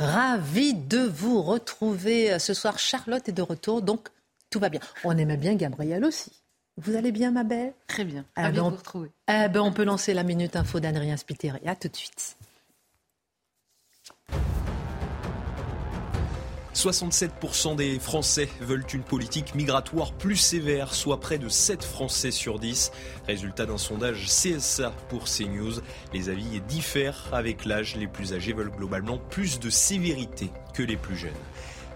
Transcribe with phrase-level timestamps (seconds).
[0.00, 2.78] Ravi de vous retrouver ce soir.
[2.78, 4.08] Charlotte est de retour, donc
[4.48, 4.80] tout va bien.
[5.04, 6.32] On aimait bien Gabriel aussi.
[6.78, 7.74] Vous allez bien, ma belle?
[7.86, 8.24] Très bien.
[8.34, 9.10] Ah, Ravi ben, de vous retrouver.
[9.28, 11.60] Eh ben, on peut lancer la minute info d'Adrien Spiteri.
[11.66, 12.36] À tout de suite.
[16.74, 22.58] 67% des Français veulent une politique migratoire plus sévère, soit près de 7 Français sur
[22.58, 22.92] 10.
[23.26, 25.80] Résultat d'un sondage CSA pour CNews.
[26.12, 27.96] Les avis diffèrent avec l'âge.
[27.96, 31.32] Les plus âgés veulent globalement plus de sévérité que les plus jeunes.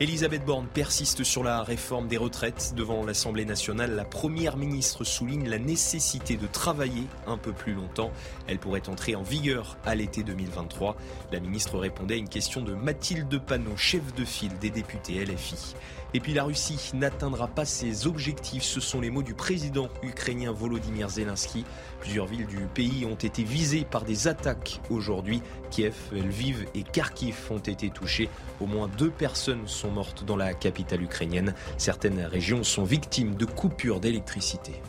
[0.01, 2.75] Elisabeth Borne persiste sur la réforme des retraites.
[2.77, 8.11] Devant l'Assemblée nationale, la Première ministre souligne la nécessité de travailler un peu plus longtemps.
[8.49, 10.97] Elle pourrait entrer en vigueur à l'été 2023.
[11.31, 15.77] La ministre répondait à une question de Mathilde Panot, chef de file des députés LFI.
[16.17, 20.53] Et puis la Russie n'atteindra pas ses objectifs, ce sont les mots du président ukrainien
[20.53, 21.65] Volodymyr Zelensky.
[21.99, 25.43] Plusieurs villes du pays ont été visées par des attaques aujourd'hui.
[25.71, 28.29] Kiev, Lviv et Kharkiv ont été touchés.
[28.61, 31.53] Au moins deux personnes sont mortes dans la capitale ukrainienne.
[31.79, 34.81] Certaines régions sont victimes de coupures d'électricité.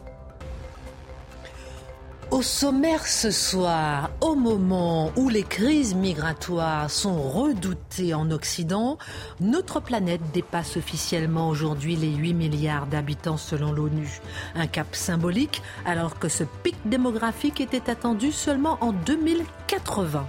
[2.32, 8.98] Au sommaire ce soir, au moment où les crises migratoires sont redoutées en Occident,
[9.40, 14.10] notre planète dépasse officiellement aujourd'hui les 8 milliards d'habitants selon l'ONU.
[14.56, 20.28] Un cap symbolique alors que ce pic démographique était attendu seulement en 2080.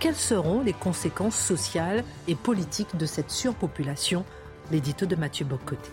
[0.00, 4.24] Quelles seront les conséquences sociales et politiques de cette surpopulation?
[4.72, 5.90] L'édito de Mathieu Bocoté.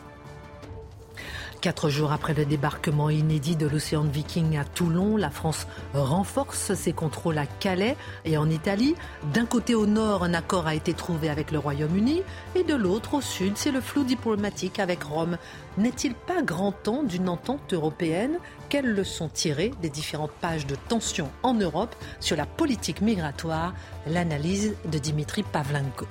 [1.61, 6.93] Quatre jours après le débarquement inédit de l'Océan Viking à Toulon, la France renforce ses
[6.93, 8.93] contrôles à Calais et en Italie.
[9.33, 12.21] D'un côté au nord, un accord a été trouvé avec le Royaume-Uni
[12.53, 15.37] et de l'autre au sud, c'est le flou diplomatique avec Rome.
[15.79, 18.37] N'est-il pas grand temps d'une entente européenne?
[18.69, 23.73] Quelles leçons tirées des différentes pages de tension en Europe sur la politique migratoire?
[24.05, 26.05] L'analyse de Dimitri Pavlenko.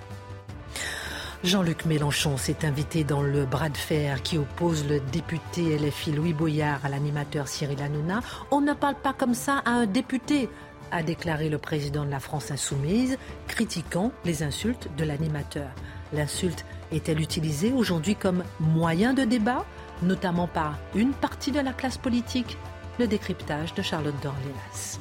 [1.44, 6.32] Jean-Luc Mélenchon s'est invité dans le bras de fer qui oppose le député LFI Louis
[6.32, 8.20] Boyard à l'animateur Cyril Hanouna.
[8.50, 10.48] On ne parle pas comme ça à un député,
[10.90, 15.68] a déclaré le président de la France insoumise, critiquant les insultes de l'animateur.
[16.14, 19.66] L'insulte est-elle utilisée aujourd'hui comme moyen de débat,
[20.00, 22.56] notamment par une partie de la classe politique?
[22.98, 24.98] Le décryptage de Charlotte Dorléas.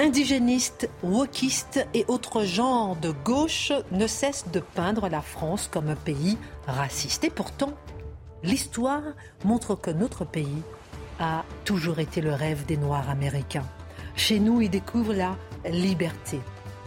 [0.00, 5.94] Indigénistes, wokistes et autres genres de gauche ne cessent de peindre la France comme un
[5.94, 7.24] pays raciste.
[7.24, 7.74] Et pourtant,
[8.42, 9.02] l'histoire
[9.44, 10.62] montre que notre pays
[11.18, 13.68] a toujours été le rêve des Noirs américains.
[14.16, 15.36] Chez nous, ils découvrent la
[15.68, 16.40] liberté.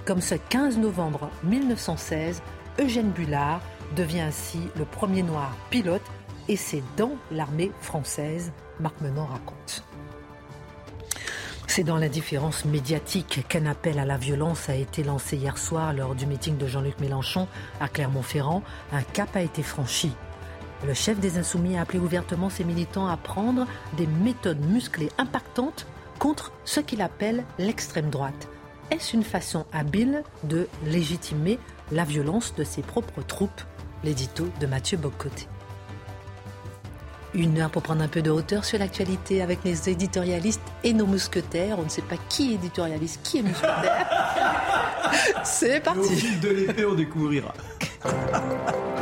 [0.05, 2.41] Comme ce 15 novembre 1916,
[2.79, 3.61] Eugène Bullard
[3.95, 6.01] devient ainsi le premier Noir pilote
[6.47, 9.83] et c'est dans l'armée française, Marc Menon raconte.
[11.75, 16.13] C'est dans l'indifférence médiatique qu'un appel à la violence a été lancé hier soir lors
[16.13, 17.47] du meeting de Jean-Luc Mélenchon
[17.79, 18.61] à Clermont-Ferrand.
[18.91, 20.11] Un cap a été franchi.
[20.85, 23.65] Le chef des Insoumis a appelé ouvertement ses militants à prendre
[23.97, 25.87] des méthodes musclées impactantes
[26.19, 28.49] contre ce qu'il appelle l'extrême droite.
[28.91, 31.57] Est-ce une façon habile de légitimer
[31.91, 33.63] la violence de ses propres troupes?
[34.03, 35.47] L'édito de Mathieu Bocoté.
[37.35, 41.07] Une heure pour prendre un peu de hauteur sur l'actualité avec les éditorialistes et nos
[41.07, 41.77] mousquetaires.
[41.79, 44.07] On ne sait pas qui est éditorialiste, qui est mousquetaire.
[45.43, 46.15] C'est Au parti.
[46.15, 47.53] fil de l'épée, on découvrira.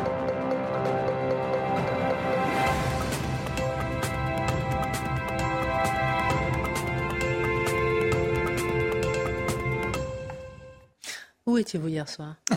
[11.51, 12.35] Où étiez-vous hier soir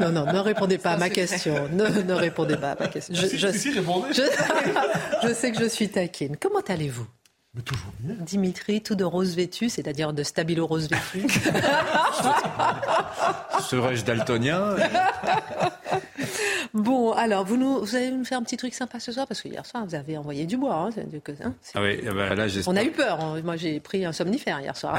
[0.00, 1.68] Non, non, ne répondez pas à ma question.
[1.72, 3.14] Ne, ne répondez pas à ma question.
[3.14, 4.08] Je, je- Si, répondez.
[4.12, 6.36] je- je sais que je suis taquine.
[6.36, 7.06] Comment allez-vous?
[7.54, 8.16] Mais toujours bien.
[8.18, 11.28] Dimitri, tout de rose vêtu, c'est-à-dire de stabilo rose vêtu.
[13.60, 14.74] Serais-je daltonien
[16.74, 19.42] Bon, alors, vous, nous, vous allez nous faire un petit truc sympa ce soir Parce
[19.42, 20.74] que hier soir, vous avez envoyé du bois.
[20.74, 20.90] hein,
[21.24, 22.46] que- hein, Ah oui, ah bah là.
[22.66, 23.20] On a eu peur.
[23.20, 23.40] hein.
[23.44, 24.98] Moi, j'ai pris un somnifère hier soir.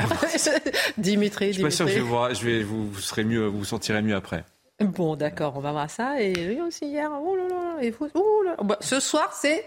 [0.97, 3.45] Dimitri, Je suis pas sûr que je, vais voir- je vais vous, vous serez mieux,
[3.47, 4.43] vous vous sentirez mieux après.
[4.79, 6.21] Bon, d'accord, on va voir ça.
[6.21, 7.09] Et lui aussi hier.
[7.23, 9.65] Oh là là, et vous, oh là ce soir, c'est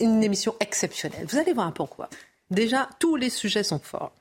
[0.00, 1.26] une émission exceptionnelle.
[1.28, 2.08] Vous allez voir pourquoi.
[2.50, 4.12] Déjà, tous les sujets sont forts.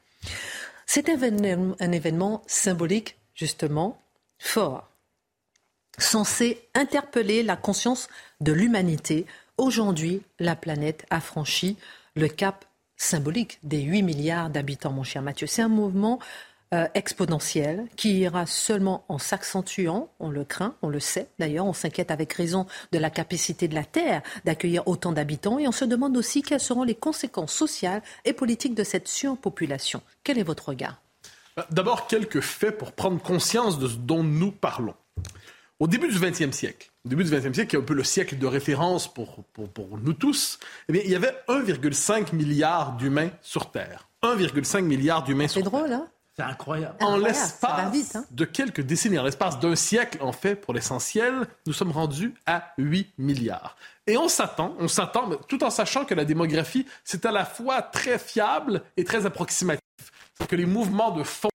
[0.85, 3.99] C'est un un événement symbolique, justement,
[4.39, 4.89] fort,
[5.97, 8.07] censé interpeller la conscience
[8.41, 9.25] de l'humanité.
[9.57, 11.77] Aujourd'hui, la planète a franchi
[12.15, 12.65] le cap
[12.97, 15.47] symbolique des 8 milliards d'habitants, mon cher Mathieu.
[15.47, 16.19] C'est un mouvement
[16.73, 21.73] euh, exponentiel qui ira seulement en s'accentuant, on le craint, on le sait d'ailleurs, on
[21.73, 25.85] s'inquiète avec raison de la capacité de la Terre d'accueillir autant d'habitants et on se
[25.85, 30.01] demande aussi quelles seront les conséquences sociales et politiques de cette surpopulation.
[30.23, 30.99] Quel est votre regard?
[31.69, 34.95] D'abord, quelques faits pour prendre conscience de ce dont nous parlons.
[35.79, 38.03] Au début du 20e siècle, au début du 20e siècle, qui est un peu le
[38.03, 42.95] siècle de référence pour, pour, pour nous tous, eh bien, il y avait 1,5 milliard
[42.95, 44.07] d'humains sur Terre.
[44.23, 45.71] 1,5 milliard d'humains sur Terre.
[45.71, 46.07] C'est drôle, hein?
[46.35, 46.95] C'est incroyable.
[46.99, 48.25] En l'espace hein?
[48.31, 52.73] de quelques décennies, en l'espace d'un siècle, en fait, pour l'essentiel, nous sommes rendus à
[52.79, 53.75] 8 milliards.
[54.07, 57.83] Et on s'attend, on s'attend, tout en sachant que la démographie, c'est à la fois
[57.83, 59.79] très fiable et très approximatif.
[60.47, 61.49] Que les mouvements de fond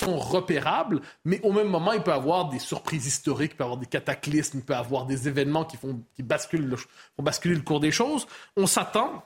[0.00, 3.64] sont repérables, mais au même moment, il peut y avoir des surprises historiques, il peut
[3.64, 7.54] avoir des cataclysmes, il peut y avoir des événements qui font, qui basculent font basculer
[7.54, 8.26] le cours des choses.
[8.56, 9.24] On s'attend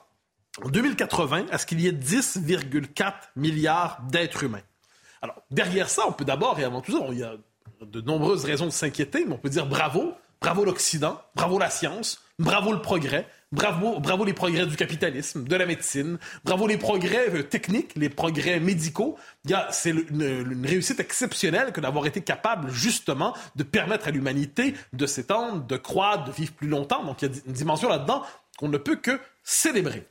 [0.63, 4.61] en 2080 à ce qu'il y ait 10,4 milliards d'êtres humains.
[5.21, 7.35] Alors, derrière ça, on peut d'abord et avant tout ça, il y a
[7.81, 12.21] de nombreuses raisons de s'inquiéter, mais on peut dire bravo, bravo l'Occident, bravo la science,
[12.39, 17.29] bravo le progrès, bravo, bravo les progrès du capitalisme, de la médecine, bravo les progrès
[17.33, 19.17] euh, techniques, les progrès médicaux.
[19.71, 25.05] C'est une, une, réussite exceptionnelle que d'avoir été capable justement de permettre à l'humanité de
[25.05, 27.03] s'étendre, de croître, de vivre plus longtemps.
[27.03, 28.23] Donc il y a une dimension là-dedans
[28.57, 30.05] qu'on ne peut que célébrer.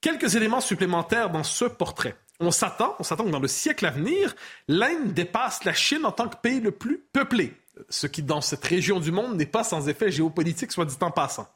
[0.00, 2.16] Quelques éléments supplémentaires dans ce portrait.
[2.40, 4.34] On s'attend, on s'attend que dans le siècle à venir,
[4.68, 7.54] l'Inde dépasse la Chine en tant que pays le plus peuplé,
[7.88, 11.10] ce qui dans cette région du monde n'est pas sans effet géopolitique, soit dit en
[11.10, 11.48] passant.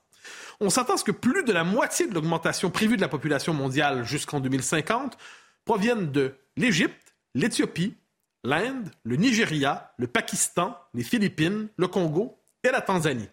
[0.61, 3.55] On s'attend à ce que plus de la moitié de l'augmentation prévue de la population
[3.55, 5.17] mondiale jusqu'en 2050
[5.65, 7.95] provienne de l'Égypte, l'Éthiopie,
[8.43, 13.29] l'Inde, le Nigeria, le Pakistan, les Philippines, le Congo et la Tanzanie.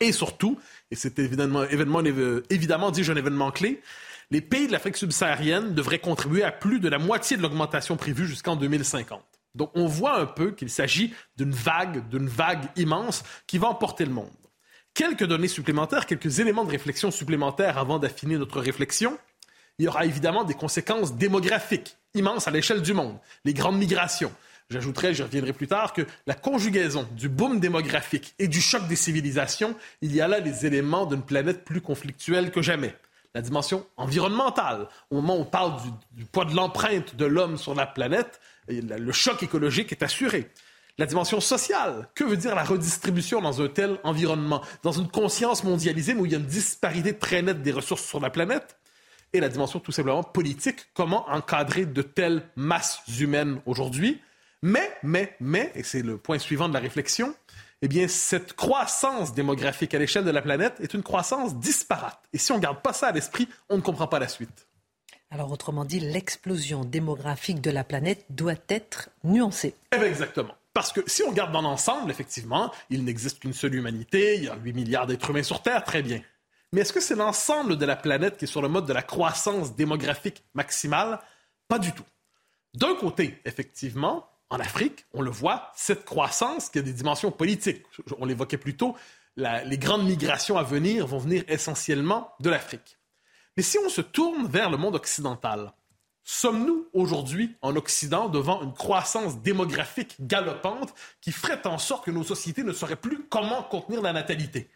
[0.00, 0.58] Et surtout,
[0.90, 2.02] et c'est évidemment, événement,
[2.48, 3.82] évidemment dis-je un événement clé,
[4.30, 8.26] les pays de l'Afrique subsaharienne devraient contribuer à plus de la moitié de l'augmentation prévue
[8.26, 9.22] jusqu'en 2050.
[9.54, 14.06] Donc on voit un peu qu'il s'agit d'une vague, d'une vague immense qui va emporter
[14.06, 14.30] le monde.
[14.98, 19.16] Quelques données supplémentaires, quelques éléments de réflexion supplémentaires avant d'affiner notre réflexion.
[19.78, 24.32] Il y aura évidemment des conséquences démographiques immenses à l'échelle du monde, les grandes migrations.
[24.70, 28.96] J'ajouterai, j'y reviendrai plus tard, que la conjugaison du boom démographique et du choc des
[28.96, 32.92] civilisations, il y a là les éléments d'une planète plus conflictuelle que jamais
[33.36, 34.88] la dimension environnementale.
[35.10, 35.74] Au moment où on parle
[36.16, 40.50] du, poids de l'empreinte de l'homme sur la planète, le choc écologique est assuré.
[40.98, 45.62] La dimension sociale, que veut dire la redistribution dans un tel environnement, dans une conscience
[45.62, 48.76] mondialisée où il y a une disparité très nette des ressources sur la planète,
[49.32, 54.20] et la dimension tout simplement politique, comment encadrer de telles masses humaines aujourd'hui?
[54.62, 57.34] Mais, mais, mais, et c'est le point suivant de la réflexion,
[57.80, 62.18] eh bien, cette croissance démographique à l'échelle de la planète est une croissance disparate.
[62.32, 64.66] Et si on ne garde pas ça à l'esprit, on ne comprend pas la suite.
[65.30, 69.74] Alors, autrement dit, l'explosion démographique de la planète doit être nuancée.
[69.92, 70.54] Eh bien, exactement.
[70.78, 74.48] Parce que si on regarde dans l'ensemble, effectivement, il n'existe qu'une seule humanité, il y
[74.48, 76.22] a 8 milliards d'êtres humains sur Terre, très bien.
[76.70, 79.02] Mais est-ce que c'est l'ensemble de la planète qui est sur le mode de la
[79.02, 81.18] croissance démographique maximale?
[81.66, 82.04] Pas du tout.
[82.74, 87.84] D'un côté, effectivement, en Afrique, on le voit, cette croissance qui a des dimensions politiques.
[88.20, 88.94] On l'évoquait plus tôt,
[89.36, 92.98] les grandes migrations à venir vont venir essentiellement de l'Afrique.
[93.56, 95.72] Mais si on se tourne vers le monde occidental,
[96.28, 102.22] sommes-nous aujourd'hui en Occident devant une croissance démographique galopante qui ferait en sorte que nos
[102.22, 104.68] sociétés ne sauraient plus comment contenir la natalité?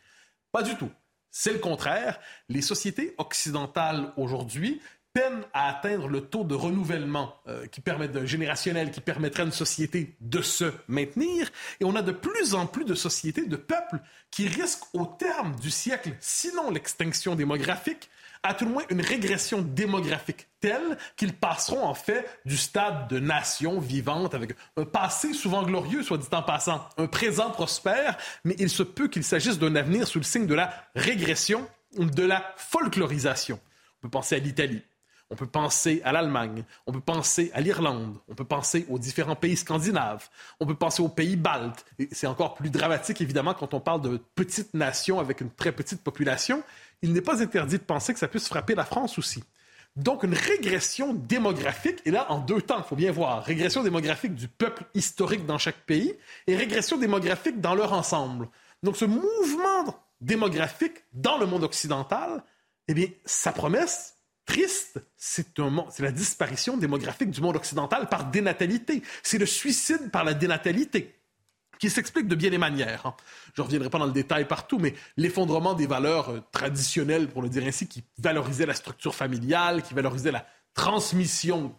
[0.50, 0.90] Pas du tout.
[1.30, 2.18] C'est le contraire.
[2.48, 4.80] Les sociétés occidentales aujourd'hui
[5.12, 9.52] peine à atteindre le taux de renouvellement euh, qui permet générationnel qui permettrait à une
[9.52, 11.50] société de se maintenir.
[11.80, 15.54] Et on a de plus en plus de sociétés, de peuples qui risquent au terme
[15.56, 18.08] du siècle, sinon l'extinction démographique,
[18.42, 23.18] à tout le moins une régression démographique telle qu'ils passeront en fait du stade de
[23.18, 28.54] nation vivante avec un passé souvent glorieux, soit dit en passant, un présent prospère, mais
[28.58, 32.44] il se peut qu'il s'agisse d'un avenir sous le signe de la régression de la
[32.56, 33.60] folklorisation.
[33.98, 34.82] On peut penser à l'Italie,
[35.30, 39.36] on peut penser à l'Allemagne, on peut penser à l'Irlande, on peut penser aux différents
[39.36, 40.28] pays scandinaves,
[40.60, 41.84] on peut penser aux pays baltes.
[42.12, 46.02] C'est encore plus dramatique, évidemment, quand on parle de petites nations avec une très petite
[46.02, 46.62] population.
[47.02, 49.42] Il n'est pas interdit de penser que ça puisse frapper la France aussi.
[49.96, 54.34] Donc, une régression démographique, et là, en deux temps, il faut bien voir, régression démographique
[54.34, 56.14] du peuple historique dans chaque pays
[56.46, 58.48] et régression démographique dans leur ensemble.
[58.82, 62.42] Donc, ce mouvement démographique dans le monde occidental,
[62.88, 64.14] eh bien, sa promesse,
[64.46, 65.46] triste, c'est
[65.98, 69.02] la disparition démographique du monde occidental par dénatalité.
[69.22, 71.14] C'est le suicide par la dénatalité
[71.82, 73.06] qui s'explique de bien des manières.
[73.06, 73.14] Hein.
[73.54, 77.42] Je ne reviendrai pas dans le détail partout, mais l'effondrement des valeurs euh, traditionnelles, pour
[77.42, 81.74] le dire ainsi, qui valorisaient la structure familiale, qui valorisaient la transmission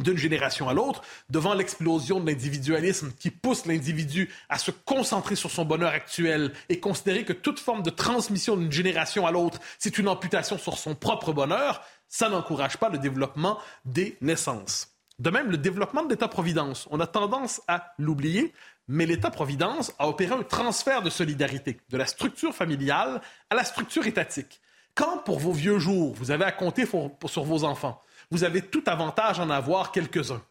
[0.00, 5.50] d'une génération à l'autre, devant l'explosion de l'individualisme qui pousse l'individu à se concentrer sur
[5.50, 9.98] son bonheur actuel et considérer que toute forme de transmission d'une génération à l'autre, c'est
[9.98, 14.94] une amputation sur son propre bonheur, ça n'encourage pas le développement des naissances.
[15.20, 18.52] De même, le développement de l'État-providence, on a tendance à l'oublier,
[18.88, 24.06] mais l'État-providence a opéré un transfert de solidarité de la structure familiale à la structure
[24.06, 24.60] étatique.
[24.94, 28.00] Quand, pour vos vieux jours, vous avez à compter sur vos enfants,
[28.30, 30.42] vous avez tout avantage en avoir quelques-uns.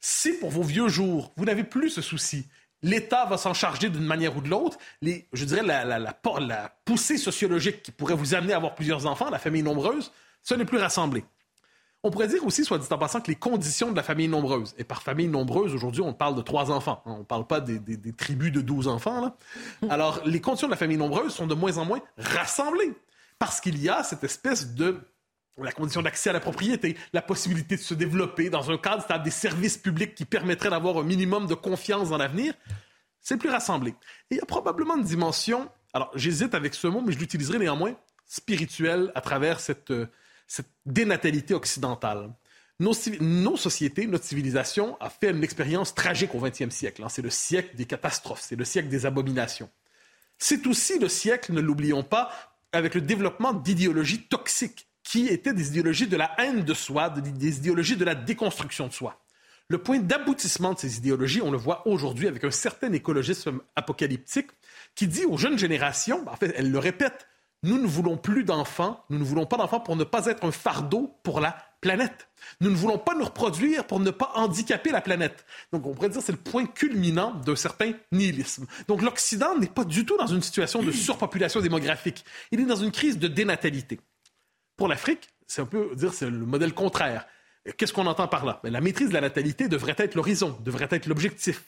[0.00, 2.46] Si, pour vos vieux jours, vous n'avez plus ce souci,
[2.82, 7.82] l'État va s'en charger d'une manière ou de l'autre, je dirais la, la, poussée sociologique
[7.82, 11.24] qui pourrait vous amener à avoir plusieurs enfants, la famille nombreuse, ce n'est plus rassemblé.
[12.02, 14.74] On pourrait dire aussi, soit dit en passant, que les conditions de la famille nombreuse,
[14.78, 17.60] et par famille nombreuse, aujourd'hui, on parle de trois enfants, hein, on ne parle pas
[17.60, 17.80] des,
[18.12, 19.36] tribus de douze enfants, là.
[19.90, 22.94] alors les conditions de la famille nombreuse sont de moins en moins rassemblées,
[23.38, 24.98] parce qu'il y a cette espèce de
[25.58, 29.24] la condition d'accès à la propriété, la possibilité de se développer dans un cadre stable
[29.24, 32.54] des services publics qui permettraient d'avoir un minimum de confiance dans l'avenir,
[33.20, 33.90] c'est plus rassemblé.
[34.30, 37.58] Et il y a probablement une dimension, alors j'hésite avec ce mot, mais je l'utiliserai
[37.58, 37.94] néanmoins,
[38.26, 40.06] spirituelle à travers cette, euh,
[40.50, 42.34] cette dénatalité occidentale.
[42.80, 42.92] Nos,
[43.56, 47.04] sociétés, notre civilisation a fait une expérience tragique au XXe siècle.
[47.04, 47.08] Hein.
[47.08, 49.70] C'est le siècle des catastrophes, c'est le siècle des abominations.
[50.38, 52.32] C'est aussi le siècle, ne l'oublions pas,
[52.72, 57.58] avec le développement d'idéologies toxiques qui étaient des idéologies de la haine de soi, des
[57.58, 59.22] idéologies de la déconstruction de soi.
[59.68, 64.50] Le point d'aboutissement de ces idéologies, on le voit aujourd'hui avec un certain écologisme apocalyptique
[64.96, 67.28] qui dit aux jeunes générations, en fait, elle le répète,
[67.62, 70.50] nous ne voulons plus d'enfants, nous ne voulons pas d'enfants pour ne pas être un
[70.50, 72.28] fardeau pour la planète.
[72.60, 75.44] Nous ne voulons pas nous reproduire pour ne pas handicaper la planète.
[75.72, 78.66] Donc on pourrait dire que c'est le point culminant d'un certain nihilisme.
[78.88, 82.24] Donc l'Occident n'est pas du tout dans une situation de surpopulation démographique.
[82.50, 84.00] Il est dans une crise de dénatalité.
[84.76, 87.26] Pour l'Afrique, c'est un peu dire c'est le modèle contraire.
[87.76, 88.60] Qu'est-ce qu'on entend par là?
[88.62, 91.62] Ben, la maîtrise de la natalité devrait être l'horizon, devrait être l'objectif.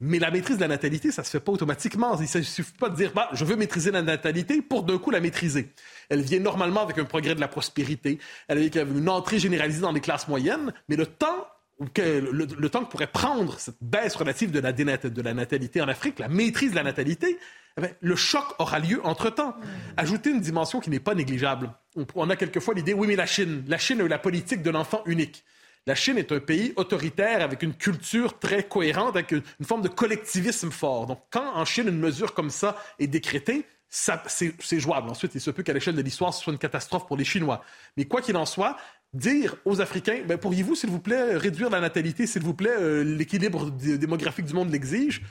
[0.00, 2.16] Mais la maîtrise de la natalité, ça se fait pas automatiquement.
[2.16, 5.10] Il ne suffit pas de dire, bah, je veux maîtriser la natalité pour d'un coup
[5.10, 5.72] la maîtriser.
[6.08, 9.92] Elle vient normalement avec un progrès de la prospérité, elle avec une entrée généralisée dans
[9.92, 11.48] les classes moyennes, mais le temps
[11.94, 15.88] que, le, temps que pourrait prendre cette baisse relative de la, de la natalité en
[15.88, 17.38] Afrique, la maîtrise de la natalité,
[17.80, 19.54] eh le choc aura lieu entre-temps.
[19.96, 21.70] Ajouter une dimension qui n'est pas négligeable.
[21.96, 24.62] On, on a quelquefois l'idée, oui, mais la Chine, la Chine a eu la politique
[24.62, 25.44] de l'enfant unique.
[25.88, 29.88] La Chine est un pays autoritaire avec une culture très cohérente, avec une, forme de
[29.88, 31.06] collectivisme fort.
[31.06, 35.08] Donc, quand en Chine une mesure comme ça est décrétée, c'est jouable.
[35.08, 37.64] Ensuite, il se peut qu'à l'échelle de l'histoire, ce soit une catastrophe pour les Chinois.
[37.96, 38.76] Mais quoi qu'il en soit,
[39.14, 43.02] dire aux Africains, ben, pourriez-vous, s'il vous plaît, réduire la natalité, s'il vous plaît, euh,
[43.02, 45.22] l'équilibre démographique du monde l'exige,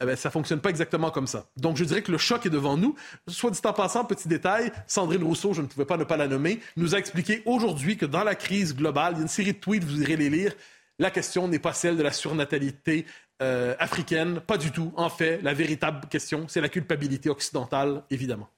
[0.00, 1.46] eh bien, ça fonctionne pas exactement comme ça.
[1.56, 2.96] Donc, je dirais que le choc est devant nous.
[3.28, 6.26] Soit dit en passant, petit détail, Sandrine Rousseau, je ne pouvais pas ne pas la
[6.26, 9.52] nommer, nous a expliqué aujourd'hui que dans la crise globale, il y a une série
[9.52, 10.52] de tweets, vous irez les lire,
[10.98, 13.06] la question n'est pas celle de la surnatalité
[13.42, 14.92] euh, africaine, pas du tout.
[14.96, 18.48] En fait, la véritable question, c'est la culpabilité occidentale, évidemment.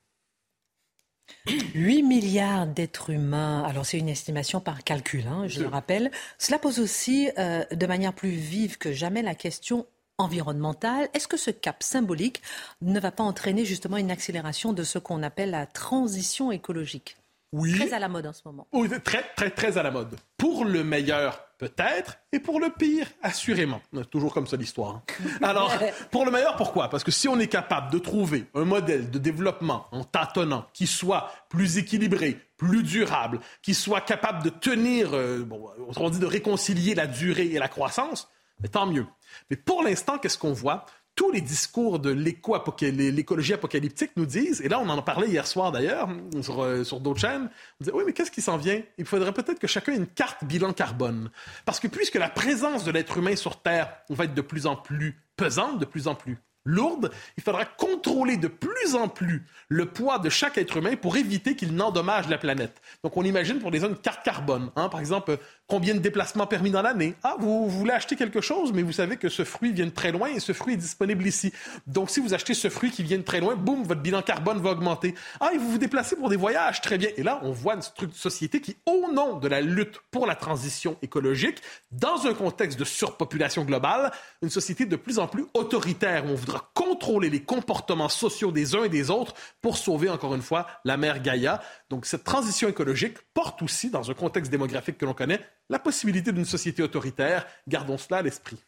[1.75, 6.11] 8 milliards d'êtres humains, alors c'est une estimation par calcul, hein, je le rappelle.
[6.39, 9.87] Cela pose aussi euh, de manière plus vive que jamais la question
[10.19, 11.09] environnementale.
[11.15, 12.43] Est-ce que ce cap symbolique
[12.83, 17.17] ne va pas entraîner justement une accélération de ce qu'on appelle la transition écologique?
[17.53, 17.75] Oui.
[17.75, 18.67] Très à la mode en ce moment.
[18.73, 20.17] Oui, très, très, très à la mode.
[20.37, 23.81] Pour le meilleur, peut-être, et pour le pire, assurément.
[24.11, 24.97] Toujours comme ça l'histoire.
[24.97, 25.03] Hein.
[25.43, 25.73] Alors,
[26.11, 26.91] pour le meilleur, pourquoi?
[26.91, 30.87] Parce que si on est capable de trouver un modèle de développement en tâtonnant qui
[30.87, 36.27] soit plus équilibré, plus durable, qui soit capable de tenir, euh, bon, autrement dit, de
[36.27, 38.29] réconcilier la durée et la croissance,
[38.61, 39.07] mais tant mieux.
[39.51, 40.87] Mais pour l'instant, qu'est-ce qu'on voit?
[41.15, 45.47] Tous les discours de l'écologie apocalyptique nous disent, et là on en a parlé hier
[45.47, 46.11] soir d'ailleurs
[46.43, 47.49] sur, euh, sur d'autres chaînes,
[47.81, 48.83] on dit oui mais qu'est-ce qui s'en vient?
[48.99, 51.31] Il faudrait peut-être que chacun ait une carte bilan carbone.
[51.65, 54.77] Parce que puisque la présence de l'être humain sur Terre va être de plus en
[54.77, 56.37] plus pesante, de plus en plus
[56.67, 61.17] lourde, il faudra contrôler de plus en plus le poids de chaque être humain pour
[61.17, 62.83] éviter qu'il n'endommage la planète.
[63.03, 66.71] Donc on imagine pour les zones carte carbone, hein, par exemple, combien de déplacements permis
[66.71, 67.15] dans l'année?
[67.23, 70.13] Ah, vous, voulez acheter quelque chose, mais vous savez que ce fruit vient de très
[70.13, 71.53] loin et ce fruit est disponible ici.
[71.87, 74.61] Donc si vous achetez ce fruit qui vient de très loin, boum, votre bilan carbone
[74.61, 75.15] va augmenter.
[75.41, 77.11] Ah, et vous vous déplacez pour des voyages, très bien.
[77.17, 80.97] Et là, on voit une société qui, au nom de la lutte pour la transition
[81.03, 84.11] écologique, dans un contexte de surpopulation globale,
[84.43, 88.53] une société de plus en plus autoritaire où on voudra suivre, contrôler les comportements sociaux
[88.53, 91.63] des uns et des autres pour sauver, encore une fois, la mer Gaïa.
[91.91, 96.33] Donc cette transition écologique porte aussi, dans un contexte démographique que l'on connaît, la possibilité
[96.33, 97.47] d'une société autoritaire.
[97.69, 98.63] Gardons cela à l'esprit.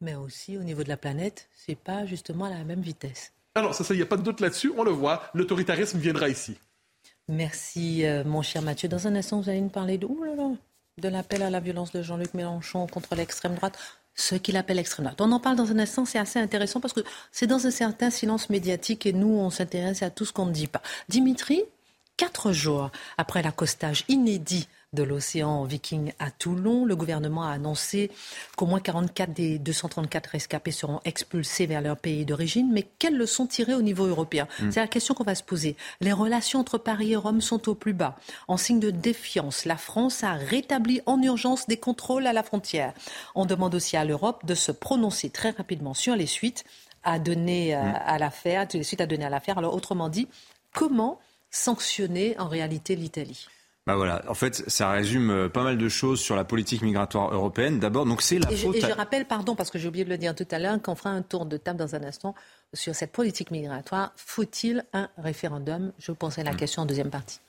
[0.00, 3.32] Mais aussi, au niveau de la planète, c'est pas justement à la même vitesse.
[3.54, 6.56] Alors, ça, il n'y a pas de doute là-dessus, on le voit, l'autoritarisme viendra ici.
[7.28, 8.88] Merci, euh, mon cher Mathieu.
[8.88, 12.32] Dans un instant, vous allez nous parler de, de l'appel à la violence de Jean-Luc
[12.34, 13.78] Mélenchon contre l'extrême droite
[14.20, 15.20] ce qu'il appelle l'extrême droite.
[15.20, 17.00] On en parle dans un instant, c'est assez intéressant parce que
[17.32, 20.52] c'est dans un certain silence médiatique et nous, on s'intéresse à tout ce qu'on ne
[20.52, 20.82] dit pas.
[21.08, 21.62] Dimitri,
[22.16, 26.84] quatre jours après l'accostage inédit de l'océan Viking à Toulon.
[26.84, 28.10] Le gouvernement a annoncé
[28.56, 32.70] qu'au moins 44 des 234 rescapés seront expulsés vers leur pays d'origine.
[32.72, 34.72] Mais quelles leçons tirer au niveau européen hmm.
[34.72, 35.76] C'est la question qu'on va se poser.
[36.00, 38.16] Les relations entre Paris et Rome sont au plus bas.
[38.48, 42.92] En signe de défiance, la France a rétabli en urgence des contrôles à la frontière.
[43.36, 46.64] On demande aussi à l'Europe de se prononcer très rapidement sur les suites
[47.04, 47.94] à donner euh, hmm.
[48.06, 49.56] à l'affaire, les suites à donner à l'affaire.
[49.56, 50.26] Alors autrement dit,
[50.72, 51.20] comment
[51.52, 53.46] sanctionner en réalité l'Italie?
[53.86, 57.32] Bah voilà, en fait, ça résume euh, pas mal de choses sur la politique migratoire
[57.32, 57.80] européenne.
[57.80, 58.76] D'abord, donc c'est la et faute.
[58.76, 60.80] Je, et je rappelle, pardon, parce que j'ai oublié de le dire tout à l'heure,
[60.82, 62.34] qu'on fera un tour de table dans un instant
[62.74, 64.12] sur cette politique migratoire.
[64.16, 65.92] Faut-il un référendum?
[65.98, 66.56] Je vous poserai la hmm.
[66.56, 67.40] question en deuxième partie.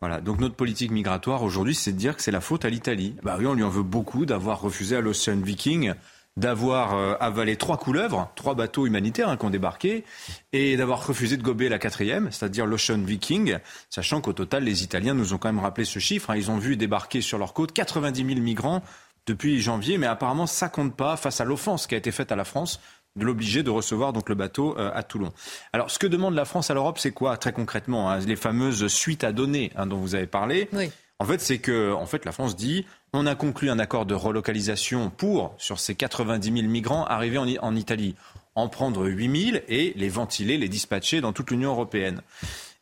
[0.00, 3.16] Voilà, donc notre politique migratoire aujourd'hui, c'est de dire que c'est la faute à l'Italie.
[3.22, 5.94] Bah oui, on lui en veut beaucoup d'avoir refusé à l'Ocean Viking
[6.38, 10.04] d'avoir euh, avalé trois couleuvres, trois bateaux humanitaires hein, qui ont débarqué,
[10.52, 13.58] et d'avoir refusé de gober la quatrième, c'est-à-dire l'Ocean Viking,
[13.90, 16.30] sachant qu'au total, les Italiens nous ont quand même rappelé ce chiffre.
[16.30, 16.36] Hein.
[16.36, 18.82] ils ont vu débarquer sur leur côte 90 000 migrants
[19.26, 22.36] depuis janvier, mais apparemment ça compte pas face à l'offense qui a été faite à
[22.36, 22.80] la France
[23.16, 25.32] de l'obliger de recevoir donc le bateau euh, à Toulon.
[25.72, 28.86] Alors, ce que demande la France à l'Europe, c'est quoi très concrètement hein, Les fameuses
[28.86, 30.68] suites à donner dont vous avez parlé?
[30.72, 30.90] Oui.
[31.20, 34.14] En fait, c'est que en fait, la France dit on a conclu un accord de
[34.14, 38.14] relocalisation pour, sur ces 90 000 migrants arrivés en, Italie,
[38.54, 42.20] en prendre 8 000 et les ventiler, les dispatcher dans toute l'Union européenne.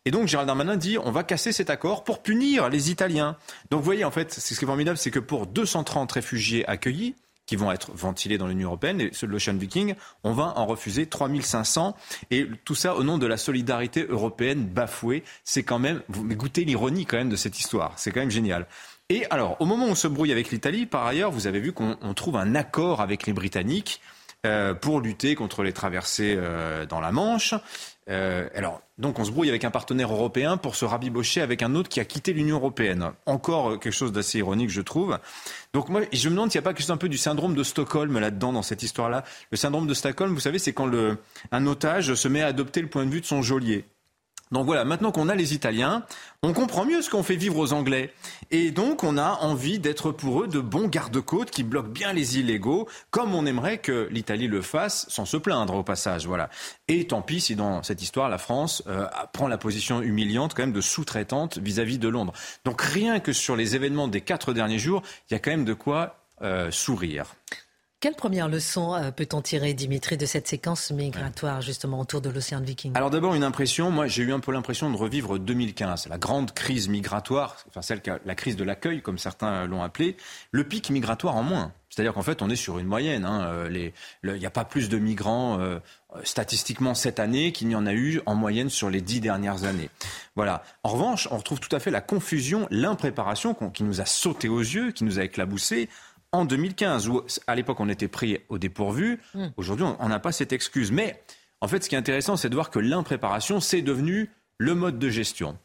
[0.05, 3.37] Et donc Gérald Darmanin dit on va casser cet accord pour punir les Italiens.
[3.71, 7.15] Donc vous voyez, en fait, ce qui est formidable, c'est que pour 230 réfugiés accueillis,
[7.47, 10.67] qui vont être ventilés dans l'Union européenne, et ceux de l'Ocean Viking, on va en
[10.67, 11.97] refuser 3500.
[12.31, 15.23] Et tout ça au nom de la solidarité européenne bafouée.
[15.45, 17.93] C'est quand même, vous goûtez l'ironie quand même de cette histoire.
[17.97, 18.67] C'est quand même génial.
[19.09, 21.73] Et alors, au moment où on se brouille avec l'Italie, par ailleurs, vous avez vu
[21.73, 24.01] qu'on trouve un accord avec les Britanniques
[24.45, 27.55] euh, pour lutter contre les traversées euh, dans la Manche.
[28.09, 31.75] Euh, alors, donc on se brouille avec un partenaire européen pour se rabibocher avec un
[31.75, 33.11] autre qui a quitté l'Union européenne.
[33.27, 35.19] Encore quelque chose d'assez ironique, je trouve.
[35.73, 37.55] Donc moi, je me demande s'il n'y a pas quelque chose un peu du syndrome
[37.55, 39.25] de Stockholm là-dedans, dans cette histoire-là.
[39.51, 41.19] Le syndrome de Stockholm, vous savez, c'est quand le,
[41.51, 43.85] un otage se met à adopter le point de vue de son geôlier.
[44.53, 46.05] Donc voilà, maintenant qu'on a les Italiens,
[46.43, 48.13] on comprend mieux ce qu'on fait vivre aux Anglais.
[48.53, 52.39] Et donc on a envie d'être pour eux de bons gardes-côtes qui bloquent bien les
[52.39, 56.27] illégaux, comme on aimerait que l'Italie le fasse, sans se plaindre au passage.
[56.27, 56.49] Voilà.
[56.87, 60.63] Et tant pis si dans cette histoire, la France euh, prend la position humiliante quand
[60.63, 62.33] même de sous-traitante vis-à-vis de Londres.
[62.65, 65.65] Donc rien que sur les événements des quatre derniers jours, il y a quand même
[65.65, 67.35] de quoi euh, sourire.
[67.99, 72.61] Quelle première leçon euh, peut-on tirer, Dimitri, de cette séquence migratoire justement autour de l'océan
[72.61, 72.93] Viking?
[72.95, 76.53] Alors d'abord une impression, moi j'ai eu un peu l'impression de revivre 2015, la grande
[76.53, 80.19] crise migratoire, enfin celle la crise de l'accueil comme certains l'ont appelé,
[80.51, 81.73] le pic migratoire en moins.
[81.89, 83.25] C'est-à-dire qu'en fait on est sur une moyenne.
[83.25, 83.47] Hein.
[83.47, 83.91] Euh,
[84.23, 85.79] il n'y a pas plus de migrants euh,
[86.23, 89.89] statistiquement cette année qu'il n'y en a eu en moyenne sur les dix dernières années.
[90.35, 90.63] Voilà.
[90.83, 94.61] En revanche, on retrouve tout à fait la confusion, l'impréparation qui nous a sauté aux
[94.61, 95.89] yeux, qui nous a éclaboussé
[96.37, 99.21] en 2015, où à l'époque on était pris au dépourvu.
[99.35, 99.49] Hmm.
[99.57, 100.93] Aujourd'hui, on n'a pas cette excuse.
[100.93, 101.23] Mais
[101.61, 104.99] en fait, ce qui est intéressant, c'est de voir que l'impréparation, c'est devenu le mode
[104.99, 105.59] de gestion.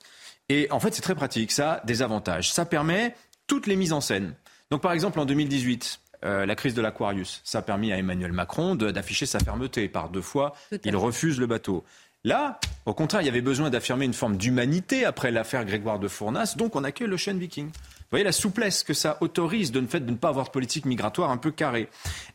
[0.49, 1.51] Et en fait, c'est très pratique.
[1.51, 2.51] Ça a des avantages.
[2.51, 3.15] Ça permet
[3.47, 4.33] toutes les mises en scène.
[4.69, 8.31] Donc, par exemple, en 2018, euh, la crise de l'Aquarius, ça a permis à Emmanuel
[8.31, 9.87] Macron d'afficher sa fermeté.
[9.89, 10.53] Par deux fois,
[10.83, 11.83] il refuse le bateau.
[12.23, 16.07] Là, au contraire, il y avait besoin d'affirmer une forme d'humanité après l'affaire Grégoire de
[16.07, 17.71] Fournas, donc on accueille le chêne viking.
[18.11, 20.83] Vous voyez la souplesse que ça autorise de fait de ne pas avoir de politique
[20.83, 21.87] migratoire un peu carrée.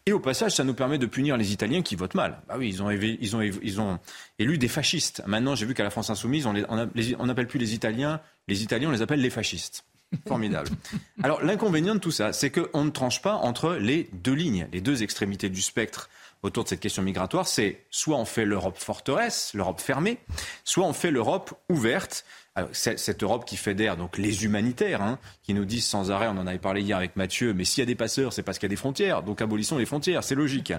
[0.07, 2.41] Et au passage, ça nous permet de punir les Italiens qui votent mal.
[2.49, 3.99] Bah oui, ils ont, ils ont, ils ont
[4.39, 5.23] élu des fascistes.
[5.27, 8.93] Maintenant, j'ai vu qu'à la France Insoumise, on n'appelle plus les Italiens, les Italiens, on
[8.93, 9.85] les appelle les fascistes.
[10.27, 10.71] Formidable.
[11.23, 14.81] Alors l'inconvénient de tout ça, c'est qu'on ne tranche pas entre les deux lignes, les
[14.81, 16.09] deux extrémités du spectre
[16.43, 17.47] autour de cette question migratoire.
[17.47, 20.19] C'est soit on fait l'Europe forteresse, l'Europe fermée,
[20.65, 22.25] soit on fait l'Europe ouverte
[22.73, 26.47] cette Europe qui fédère donc les humanitaires, hein, qui nous disent sans arrêt, on en
[26.47, 28.71] avait parlé hier avec Mathieu, mais s'il y a des passeurs, c'est parce qu'il y
[28.71, 30.73] a des frontières, donc abolissons les frontières, c'est logique.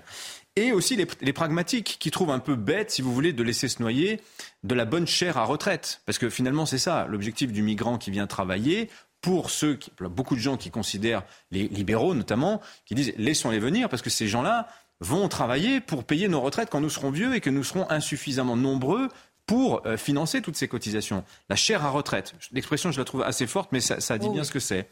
[0.56, 3.68] Et aussi les, les, pragmatiques qui trouvent un peu bête, si vous voulez, de laisser
[3.68, 4.20] se noyer
[4.64, 8.12] de la bonne chair à retraite, parce que finalement c'est ça l'objectif du migrant qui
[8.12, 8.90] vient travailler.
[9.20, 13.90] Pour ceux, qui, beaucoup de gens qui considèrent les libéraux notamment, qui disent laissons-les venir
[13.90, 14.68] parce que ces gens-là,
[15.00, 18.56] vont travailler pour payer nos retraites quand nous serons vieux et que nous serons insuffisamment
[18.56, 19.10] nombreux
[19.48, 21.24] pour euh, financer toutes ces cotisations.
[21.50, 24.44] La chair à retraite, l'expression je la trouve assez forte, mais ça, dit oh bien
[24.44, 24.90] ce que c'est.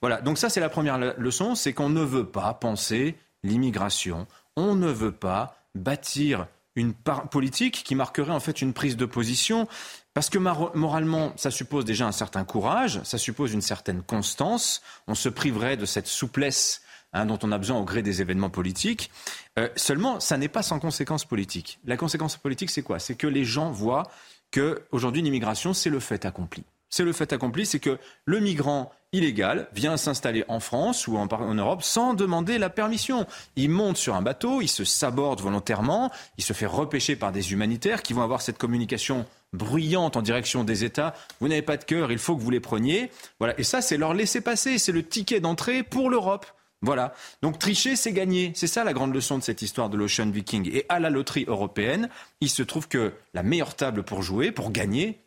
[0.00, 4.74] Voilà, donc ça c'est la première leçon, c'est qu'on ne veut pas penser l'immigration, on
[4.74, 9.68] ne veut pas bâtir une politique qui marquerait en fait une prise de position,
[10.14, 15.14] parce que moralement, ça suppose déjà un certain courage, ça suppose une certaine constance, on
[15.14, 16.82] se priverait de cette souplesse
[17.14, 19.10] Hein, dont on a besoin au gré des événements politiques.
[19.58, 21.78] Euh, seulement, ça n'est pas sans conséquence politique.
[21.86, 22.98] La conséquence politique, c'est quoi?
[22.98, 24.10] C'est que les gens voient
[24.52, 26.64] qu'aujourd'hui, l'immigration, c'est le fait accompli.
[26.90, 31.26] C'est le fait accompli, c'est que le migrant illégal vient s'installer en France ou en,
[31.26, 33.26] en, Europe sans demander la permission.
[33.56, 37.52] Il monte sur un bateau, il se saborde volontairement, il se fait repêcher par des
[37.52, 41.14] humanitaires qui vont avoir cette communication bruyante en direction des États.
[41.40, 43.10] Vous n'avez pas de cœur, il faut que vous les preniez.
[43.38, 43.58] Voilà.
[43.58, 46.46] Et ça, c'est leur laisser passer, c'est le ticket d'entrée pour l'Europe.
[46.80, 47.12] Voilà.
[47.42, 48.52] Donc tricher, c'est gagner.
[48.54, 50.70] C'est ça la grande leçon de cette histoire de l'Ocean Viking.
[50.72, 52.08] Et à la loterie européenne,
[52.40, 55.20] il se trouve que la meilleure table pour jouer, pour gagner,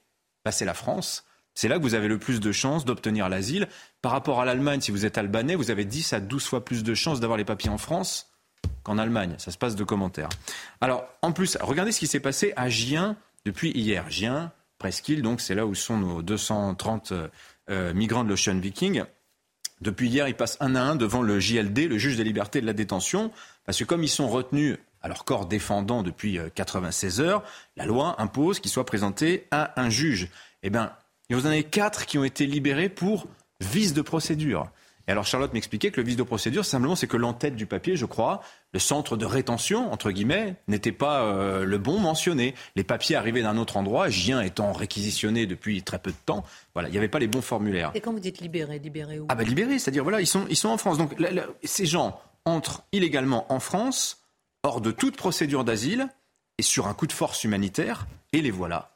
[0.45, 1.25] bah, c'est la France.
[1.53, 3.67] C'est là que vous avez le plus de chances d'obtenir l'asile.
[4.01, 6.83] Par rapport à l'Allemagne, si vous êtes albanais, vous avez 10 à 12 fois plus
[6.83, 8.31] de chances d'avoir les papiers en France
[8.83, 9.35] qu'en Allemagne.
[9.37, 10.29] Ça se passe de commentaires.
[10.79, 14.09] Alors, en plus, regardez ce qui s'est passé à Gien depuis hier.
[14.09, 17.13] Gien, Presqu'île, donc c'est là où sont nos 230
[17.69, 19.03] euh, migrants de l'Ocean Viking.
[19.81, 22.65] Depuis hier, ils passent un à un devant le JLD, le juge des libertés de
[22.67, 23.31] la détention,
[23.65, 27.43] parce que comme ils sont retenus à leur corps défendant depuis 96 euh, heures,
[27.75, 30.29] la loi impose qu'ils soient présentés à un juge.
[30.61, 30.93] Eh bien,
[31.29, 33.27] il y en a quatre qui ont été libérés pour
[33.59, 34.69] vice de procédure.
[35.07, 37.95] Et alors Charlotte m'expliquait que le vice de procédure, simplement, c'est que l'entête du papier,
[37.95, 38.41] je crois,
[38.73, 42.55] le centre de rétention, entre guillemets, n'était pas euh, le bon mentionné.
[42.75, 46.43] Les papiers arrivaient d'un autre endroit, Gien étant réquisitionné depuis très peu de temps.
[46.73, 47.91] Voilà, il n'y avait pas les bons formulaires.
[47.95, 49.25] Et quand vous dites libéré, libéré où?
[49.29, 50.97] Ah ben libéré, c'est-à-dire voilà, ils sont, ils sont en France.
[50.97, 51.15] Donc
[51.63, 54.21] ces gens entrent illégalement en France,
[54.63, 56.07] hors de toute procédure d'asile,
[56.57, 58.91] et sur un coup de force humanitaire, et les voilà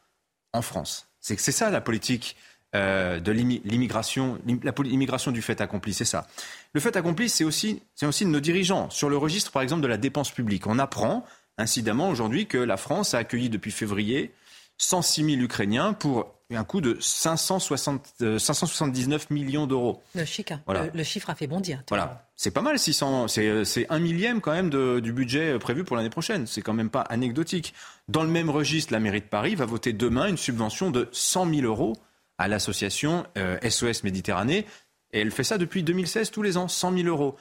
[0.54, 1.08] en France.
[1.20, 2.36] C'est ça la politique
[2.76, 6.28] euh, de l'immigration, l'immigration du fait accompli, c'est ça.
[6.74, 8.90] Le fait accompli, c'est aussi, c'est aussi de nos dirigeants.
[8.90, 11.24] Sur le registre, par exemple, de la dépense publique, on apprend
[11.58, 14.34] incidemment aujourd'hui que la France a accueilli depuis février
[14.78, 20.04] 106 000 Ukrainiens pour un coût de 560, 579 euh, millions d'euros.
[20.14, 20.52] Le, chiffre,
[20.94, 21.82] le, chiffre a fait bondir.
[21.88, 25.96] Voilà, c'est pas mal, 600, c'est un millième quand même de, du budget prévu pour
[25.96, 26.46] l'année prochaine.
[26.46, 27.74] C'est quand même pas anecdotique.
[28.10, 31.54] Dans le même registre, la mairie de Paris va voter demain une subvention de 100
[31.54, 31.96] 000 euros
[32.38, 34.66] à l'association SOS euh, Méditerranée.
[35.12, 37.36] Et elle fait ça depuis 2016, tous les ans, 100 000 euros.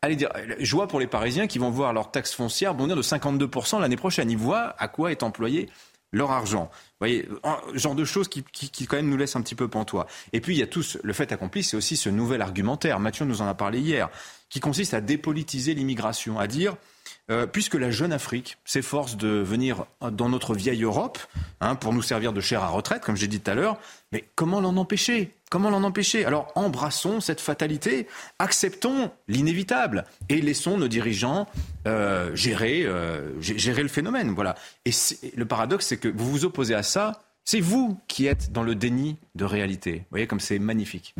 [0.00, 3.80] Allez dire, joie pour les Parisiens qui vont voir leur taxe foncière bondir de 52%
[3.80, 4.30] l'année prochaine.
[4.30, 5.68] Ils voient à quoi est employé
[6.12, 6.70] leur argent.
[6.72, 7.28] Vous voyez,
[7.74, 10.06] genre de choses qui, qui, quand même nous laissent un petit peu pantois.
[10.32, 13.00] Et puis il y a tous, le fait accompli, c'est aussi ce nouvel argumentaire.
[13.00, 14.10] Mathieu nous en a parlé hier,
[14.50, 16.76] qui consiste à dépolitiser l'immigration, à dire
[17.30, 21.18] euh, puisque la jeune Afrique s'efforce de venir dans notre vieille Europe
[21.60, 23.78] hein, pour nous servir de chair à retraite, comme j'ai dit tout à l'heure,
[24.10, 25.32] mais comment l'en empêcher?
[25.50, 26.24] Comment l'en empêcher?
[26.24, 28.06] Alors embrassons cette fatalité,
[28.38, 31.46] acceptons l'inévitable et laissons nos dirigeants
[31.86, 34.30] euh, gérer, euh, gérer le phénomène.
[34.30, 34.54] Voilà.
[34.84, 34.90] Et
[35.36, 38.74] le paradoxe, c'est que vous vous opposez à ça, c'est vous qui êtes dans le
[38.74, 39.98] déni de réalité.
[39.98, 41.14] Vous voyez comme c'est magnifique.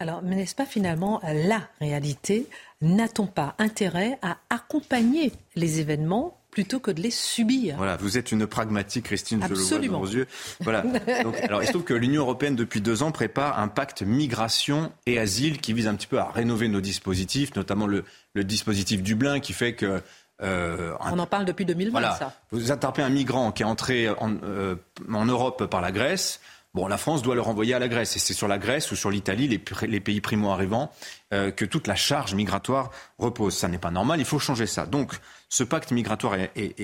[0.00, 2.46] Alors, mais n'est-ce pas finalement la réalité
[2.80, 7.76] N'a-t-on pas intérêt à accompagner les événements plutôt que de les subir.
[7.76, 10.26] Voilà, vous êtes une pragmatique, Christine, je le vois dans vos yeux.
[10.60, 10.84] Voilà.
[11.42, 15.18] alors, il se trouve que l'Union européenne, depuis deux ans, prépare un pacte migration et
[15.18, 19.52] asile qui vise un petit peu à rénover nos dispositifs, notamment le, dispositif Dublin qui
[19.52, 20.00] fait que
[20.42, 22.14] euh, On en parle depuis 2020, voilà.
[22.14, 22.32] ça.
[22.52, 24.76] Vous attrapez un migrant qui est entré en, euh,
[25.12, 26.40] en Europe par la Grèce.
[26.86, 28.14] La France doit le renvoyer à la Grèce.
[28.16, 30.92] Et c'est sur la Grèce ou sur l'Italie, les, pays primo-arrivants,
[31.32, 33.56] euh, que toute la charge migratoire repose.
[33.56, 34.86] Ça n'est pas normal, il faut changer ça.
[34.86, 35.14] Donc,
[35.48, 36.74] ce pacte migratoire et,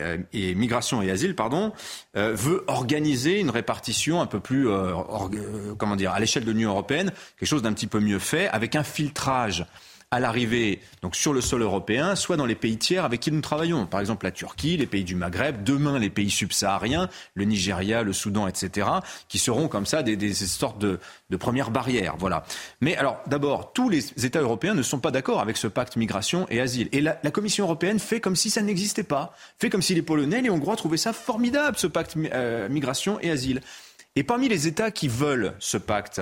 [0.00, 1.34] euh, migration et asile,
[2.16, 4.68] euh, veut organiser une répartition un peu plus,
[5.76, 8.76] comment dire, à l'échelle de l'Union européenne, quelque chose d'un petit peu mieux fait, avec
[8.76, 9.66] un filtrage
[10.12, 13.40] à l'arrivée donc sur le sol européen, soit dans les pays tiers avec qui nous
[13.40, 13.86] travaillons.
[13.86, 18.12] Par exemple, la Turquie, les pays du Maghreb, demain les pays subsahariens, le Nigeria, le
[18.12, 18.86] Soudan, etc.,
[19.28, 22.16] qui seront comme ça des, des sortes de, de premières barrières.
[22.18, 22.44] Voilà.
[22.82, 26.46] Mais alors, d'abord, tous les États européens ne sont pas d'accord avec ce pacte migration
[26.50, 26.90] et asile.
[26.92, 30.02] Et la, la Commission européenne fait comme si ça n'existait pas, fait comme si les
[30.02, 33.62] Polonais les Hongrois trouvaient ça formidable, ce pacte euh, migration et asile.
[34.14, 36.20] Et parmi les États qui veulent ce pacte,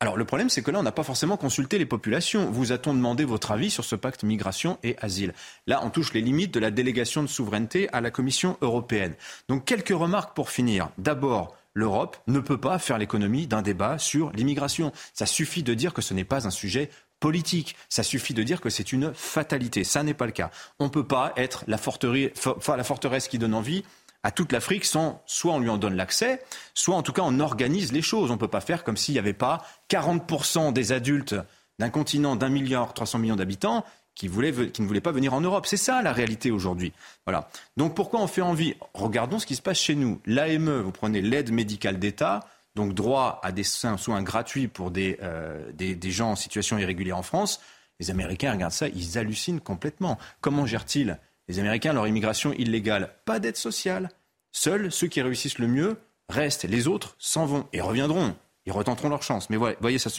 [0.00, 2.52] alors le problème, c'est que là, on n'a pas forcément consulté les populations.
[2.52, 5.34] Vous a-t-on demandé votre avis sur ce pacte migration et asile?
[5.66, 9.14] Là, on touche les limites de la délégation de souveraineté à la Commission européenne.
[9.48, 10.90] Donc quelques remarques pour finir.
[10.98, 14.92] D'abord, l'Europe ne peut pas faire l'économie d'un débat sur l'immigration.
[15.14, 17.74] Ça suffit de dire que ce n'est pas un sujet politique.
[17.88, 19.82] Ça suffit de dire que c'est une fatalité.
[19.82, 20.52] Ça n'est pas le cas.
[20.78, 23.82] On ne peut pas être la forteresse qui donne envie
[24.22, 26.42] à toute l'Afrique sans, soit on lui en donne l'accès,
[26.74, 28.30] soit en tout cas on organise les choses.
[28.30, 31.36] On ne peut pas faire comme s'il n'y avait pas 40% des adultes
[31.78, 35.66] d'un continent d'un milliard 300 millions d'habitants qui, ne voulaient pas venir en Europe.
[35.66, 36.92] C'est ça la réalité aujourd'hui.
[37.24, 37.48] Voilà.
[37.76, 38.74] Donc pourquoi on fait envie?
[38.92, 40.20] Regardons ce qui se passe chez nous.
[40.26, 42.40] L'AME, vous prenez l'aide médicale d'État,
[42.74, 47.16] donc droit à des soins gratuits pour des, euh, des, des gens en situation irrégulière
[47.16, 47.60] en France.
[48.00, 50.18] Les Américains regardent ça, ils hallucinent complètement.
[50.40, 51.18] Comment gèrent-ils
[51.48, 54.10] les Américains, leur immigration illégale, pas d'aide sociale.
[54.52, 55.96] Seuls ceux qui réussissent le mieux
[56.28, 56.64] restent.
[56.64, 58.36] Les autres s'en vont et reviendront.
[58.66, 59.48] Ils retenteront leur chance.
[59.48, 60.10] Mais voyez, ça,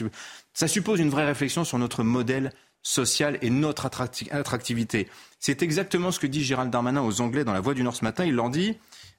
[0.52, 5.08] ça suppose une vraie réflexion sur notre modèle social et notre attractivité.
[5.38, 8.04] C'est exactement ce que dit Gérald Darmanin aux Anglais dans La Voix du Nord ce
[8.04, 8.24] matin.
[8.24, 8.76] Il leur dit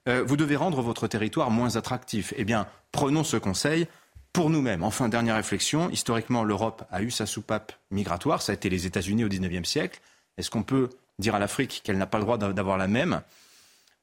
[0.09, 2.33] euh, Vous devez rendre votre territoire moins attractif.
[2.37, 3.87] Eh bien, prenons ce conseil
[4.33, 4.83] pour nous-mêmes.
[4.83, 5.89] Enfin, dernière réflexion.
[5.91, 8.41] Historiquement, l'Europe a eu sa soupape migratoire.
[8.41, 10.01] Ça a été les États-Unis au XIXe siècle.
[10.37, 10.89] Est-ce qu'on peut
[11.21, 13.21] dire à l'Afrique qu'elle n'a pas le droit d'avoir la même.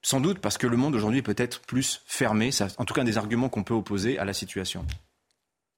[0.01, 2.51] Sans doute parce que le monde aujourd'hui peut être plus fermé.
[2.79, 4.87] En tout cas des arguments qu'on peut opposer à la situation.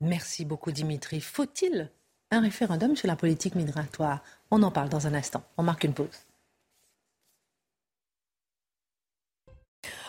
[0.00, 1.20] Merci beaucoup Dimitri.
[1.20, 1.90] Faut-il
[2.31, 4.22] un référendum sur la politique migratoire?
[4.50, 5.42] On en parle dans un instant.
[5.57, 6.26] On marque une pause.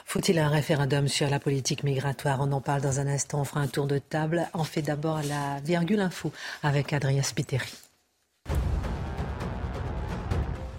[0.06, 2.41] Faut-il un référendum sur la politique migratoire?
[2.41, 3.39] On en parle dans un instant.
[3.39, 4.50] On fera un tour de table.
[4.54, 7.72] On fait d'abord la virgule info avec Adrien Spiteri.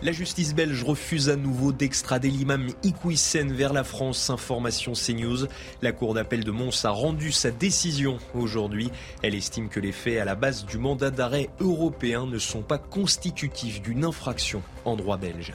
[0.05, 4.31] La justice belge refuse à nouveau d'extrader l'imam Iqwisen vers la France.
[4.31, 5.47] Information CNews.
[5.81, 8.91] La cour d'appel de Mons a rendu sa décision aujourd'hui.
[9.23, 12.79] Elle estime que les faits à la base du mandat d'arrêt européen ne sont pas
[12.79, 15.53] constitutifs d'une infraction en droit belge.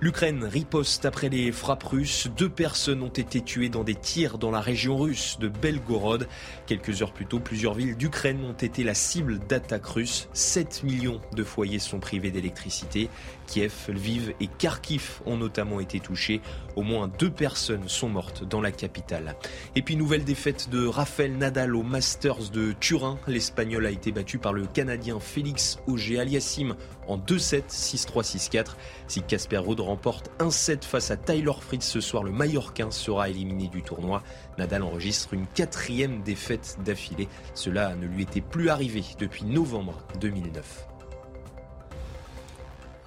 [0.00, 2.28] L'Ukraine riposte après les frappes russes.
[2.36, 6.28] Deux personnes ont été tuées dans des tirs dans la région russe de Belgorod.
[6.66, 10.28] Quelques heures plus tôt, plusieurs villes d'Ukraine ont été la cible d'attaques russes.
[10.34, 13.10] 7 millions de foyers sont privés d'électricité.
[13.48, 16.42] Kiev, Lviv et Kharkiv ont notamment été touchés.
[16.76, 19.34] Au moins deux personnes sont mortes dans la capitale.
[19.74, 23.18] Et puis nouvelle défaite de Rafael Nadal au Masters de Turin.
[23.26, 26.76] L'Espagnol a été battu par le Canadien Félix Auger-Aliassime
[27.08, 28.76] en 2-7, 6-3, 6-4.
[29.08, 33.28] Si Casper Ruud remporte un set face à Tyler Fritz ce soir, le Mallorquin sera
[33.28, 34.22] éliminé du tournoi.
[34.58, 37.28] Nadal enregistre une quatrième défaite d'affilée.
[37.54, 40.86] Cela ne lui était plus arrivé depuis novembre 2009.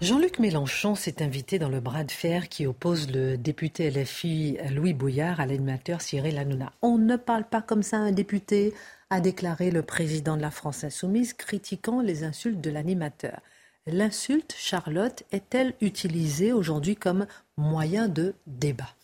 [0.01, 4.95] Jean-Luc Mélenchon s'est invité dans le bras de fer qui oppose le député LFI Louis
[4.95, 6.73] Bouillard à l'animateur Cyril Hanouna.
[6.81, 8.73] On ne parle pas comme ça un député,
[9.11, 13.41] a déclaré le président de la France insoumise, critiquant les insultes de l'animateur.
[13.87, 17.25] L'insulte, Charlotte, est-elle utilisée aujourd'hui comme
[17.57, 18.95] moyen de débat?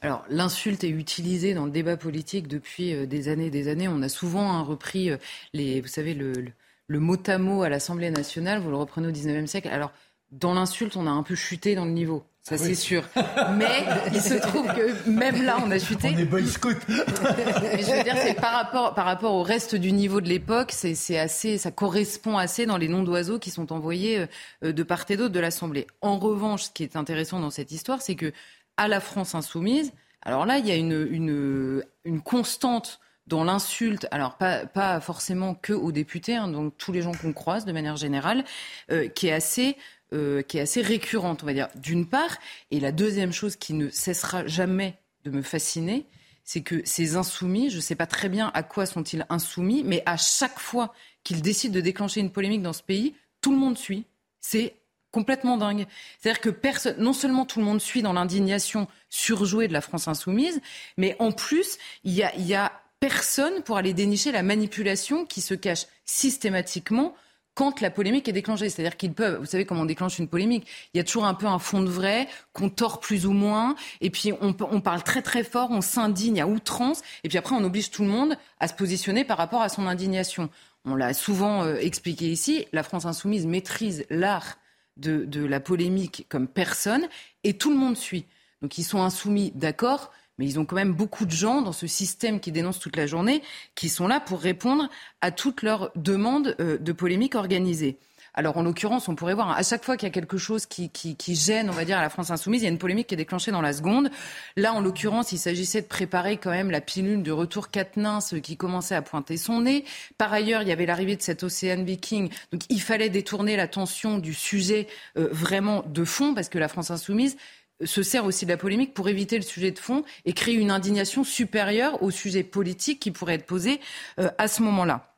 [0.00, 3.86] Alors, l'insulte est utilisée dans le débat politique depuis euh, des années et des années.
[3.86, 5.18] On a souvent hein, repris euh,
[5.52, 6.52] les, vous savez, le,
[6.88, 8.60] mot à mot à l'Assemblée nationale.
[8.60, 9.68] Vous le reprenez au 19e siècle.
[9.68, 9.92] Alors,
[10.30, 12.24] dans l'insulte, on a un peu chuté dans le niveau.
[12.48, 13.04] Ça, ah c'est sûr.
[13.58, 13.84] Mais
[14.14, 16.12] il se trouve que même là, on a chuté.
[16.14, 16.78] On est boy scout.
[16.88, 20.72] Mais je veux dire, c'est par rapport, par rapport au reste du niveau de l'époque,
[20.72, 24.26] c'est assez, ça correspond assez dans les noms d'oiseaux qui sont envoyés
[24.64, 25.86] euh, de part et d'autre de l'Assemblée.
[26.00, 28.32] En revanche, ce qui est intéressant dans cette histoire, c'est que
[28.78, 34.08] à la France insoumise, alors là, il y a une, une, une constante dans l'insulte,
[34.10, 37.72] alors pas, pas forcément que aux députés, hein, donc tous les gens qu'on croise de
[37.72, 38.42] manière générale,
[38.90, 39.76] euh, qui est assez
[40.12, 42.38] euh, qui est assez récurrente, on va dire, d'une part.
[42.70, 44.94] Et la deuxième chose qui ne cessera jamais
[45.24, 46.06] de me fasciner,
[46.44, 50.02] c'est que ces insoumis, je ne sais pas très bien à quoi sont-ils insoumis, mais
[50.06, 50.94] à chaque fois
[51.24, 54.04] qu'ils décident de déclencher une polémique dans ce pays, tout le monde suit.
[54.40, 54.74] C'est
[55.10, 55.86] complètement dingue.
[56.18, 60.08] C'est-à-dire que personne, non seulement tout le monde suit dans l'indignation surjouée de la France
[60.08, 60.60] insoumise,
[60.96, 65.54] mais en plus, il y y a personne pour aller dénicher la manipulation qui se
[65.54, 67.14] cache systématiquement
[67.58, 68.68] quand la polémique est déclenchée.
[68.68, 71.34] C'est-à-dire qu'ils peuvent, vous savez comment on déclenche une polémique, il y a toujours un
[71.34, 75.22] peu un fond de vrai, qu'on tord plus ou moins, et puis on, parle très
[75.22, 78.68] très fort, on s'indigne à outrance, et puis après on oblige tout le monde à
[78.68, 80.50] se positionner par rapport à son indignation.
[80.84, 84.58] On l'a souvent euh, expliqué ici, la France insoumise maîtrise l'art
[84.96, 87.08] de, de la polémique comme personne,
[87.42, 88.26] et tout le monde suit.
[88.62, 91.86] Donc ils sont insoumis, d'accord, mais ils ont quand même beaucoup de gens dans ce
[91.86, 93.42] système qui dénonce toute la journée,
[93.74, 94.88] qui sont là pour répondre
[95.20, 97.98] à toutes leurs demandes euh, de polémique organisée.
[98.38, 100.90] Alors, en l'occurrence, on pourrait voir, à chaque fois qu'il y a quelque chose qui,
[100.90, 103.08] qui, qui, gêne, on va dire, à la France insoumise, il y a une polémique
[103.08, 104.10] qui est déclenchée dans la seconde.
[104.56, 108.56] Là, en l'occurrence, il s'agissait de préparer quand même la pilule de retour Katnins qui
[108.56, 109.84] commençait à pointer son nez.
[110.18, 112.30] Par ailleurs, il y avait l'arrivée de cet Océan Viking.
[112.52, 116.92] Donc, il fallait détourner l'attention du sujet euh, vraiment de fond, parce que la France
[116.92, 117.36] insoumise,
[117.84, 120.70] se sert aussi de la polémique pour éviter le sujet de fond et créer une
[120.70, 123.80] indignation supérieure au sujet politique qui pourrait être posé
[124.18, 125.14] euh, à ce moment-là.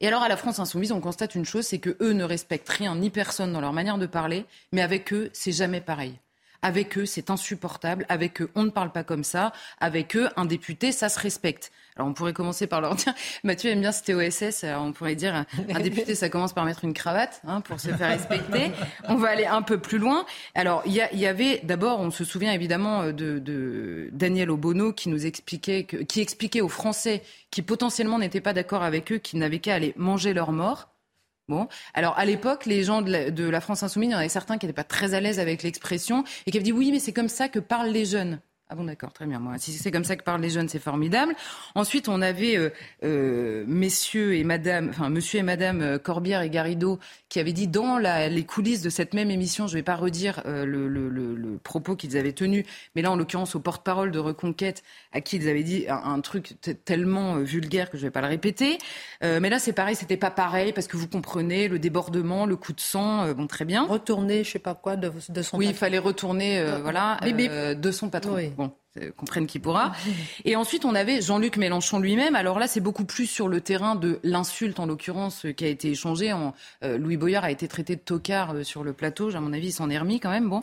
[0.00, 2.68] Et alors à la France insoumise, on constate une chose, c'est que eux ne respectent
[2.68, 6.18] rien ni personne dans leur manière de parler, mais avec eux, c'est jamais pareil.
[6.62, 8.04] Avec eux, c'est insupportable.
[8.08, 9.52] Avec eux, on ne parle pas comme ça.
[9.80, 11.70] Avec eux, un député, ça se respecte.
[11.98, 13.12] Alors on pourrait commencer par leur dire,
[13.44, 16.84] Mathieu aime bien ce TOSS, alors on pourrait dire, un député, ça commence par mettre
[16.84, 18.70] une cravate hein, pour se faire respecter.
[19.08, 20.24] On va aller un peu plus loin.
[20.54, 25.26] Alors il y, avait, d'abord, on se souvient évidemment de, de Daniel Obono qui nous
[25.26, 29.58] expliquait, que, qui expliquait aux Français qui potentiellement n'étaient pas d'accord avec eux qu'ils n'avaient
[29.58, 30.90] qu'à aller manger leur mort.
[31.48, 34.58] Bon, alors à l'époque, les gens de la, France insoumise, il y en avait certains
[34.58, 37.14] qui n'étaient pas très à l'aise avec l'expression et qui avaient dit oui, mais c'est
[37.14, 38.38] comme ça que parlent les jeunes.
[38.70, 39.38] Ah bon, d'accord, très bien.
[39.38, 41.34] Moi, si c'est comme ça que parlent les jeunes, c'est formidable.
[41.74, 42.68] Ensuite, on avait euh,
[43.02, 47.68] euh, messieurs et madame, enfin monsieur et madame euh, Corbière et Garrido qui avaient dit
[47.68, 51.08] dans la, les coulisses de cette même émission, je ne vais pas redire le, le,
[51.08, 52.64] le, le, propos qu'ils avaient tenu,
[52.94, 56.20] mais là, en l'occurrence, au porte-parole de Reconquête, à qui ils avaient dit un, un
[56.20, 58.78] truc tellement vulgaire que je ne vais pas le répéter.
[59.22, 62.72] mais là, c'est pareil, c'était pas pareil parce que vous comprenez le débordement, le coup
[62.72, 63.86] de sang, bon, très bien.
[63.86, 65.58] Retourner, je sais pas quoi, de, de son.
[65.58, 68.34] Oui, il fallait retourner, voilà, de son patron.
[68.34, 68.52] Oui.
[68.56, 68.72] Bon,
[69.16, 69.92] comprenne qui pourra.
[70.44, 72.34] Et ensuite, on avait Jean-Luc Mélenchon lui-même.
[72.34, 75.90] Alors là, c'est beaucoup plus sur le terrain de l'insulte, en l'occurrence, qui a été
[75.90, 76.34] échangée.
[76.82, 79.34] Euh, Louis Boyard a été traité de tocard euh, sur le plateau.
[79.34, 80.48] À mon avis, il s'en est remis quand même.
[80.48, 80.62] Bon.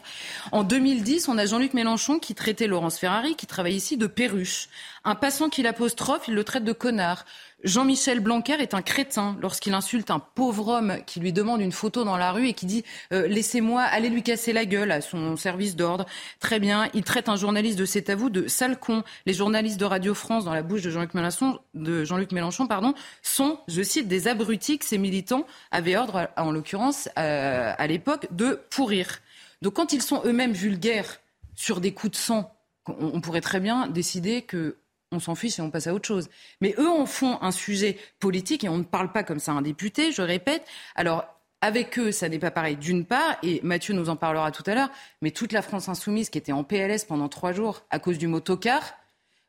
[0.51, 4.69] En 2010, on a Jean-Luc Mélenchon qui traitait Laurence Ferrari, qui travaille ici, de perruche.
[5.03, 7.25] Un passant qui l'apostrophe, il le traite de connard.
[7.65, 12.03] Jean-Michel Blanquer est un crétin lorsqu'il insulte un pauvre homme qui lui demande une photo
[12.03, 15.35] dans la rue et qui dit euh, Laissez-moi aller lui casser la gueule à son
[15.35, 16.05] service d'ordre.
[16.39, 16.89] Très bien.
[16.93, 19.03] Il traite un journaliste de C'est à de sale con.
[19.25, 22.93] Les journalistes de Radio France, dans la bouche de Jean-Luc Mélenchon, de Jean-Luc Mélenchon pardon,
[23.23, 28.27] sont, je cite, des abrutis que ces militants avaient ordre, en l'occurrence, euh, à l'époque,
[28.29, 29.21] de pourrir.
[29.63, 31.19] Donc quand ils sont eux-mêmes vulgaires
[31.55, 32.55] sur des coups de sang,
[32.87, 34.75] on pourrait très bien décider que
[35.11, 36.29] on s'en fiche et on passe à autre chose.
[36.61, 39.55] Mais eux en font un sujet politique et on ne parle pas comme ça à
[39.55, 40.65] un député, je répète.
[40.95, 41.25] Alors,
[41.61, 44.75] avec eux, ça n'est pas pareil d'une part, et Mathieu nous en parlera tout à
[44.75, 44.89] l'heure,
[45.21, 48.27] mais toute la France insoumise qui était en PLS pendant trois jours à cause du
[48.27, 48.93] mot tocard,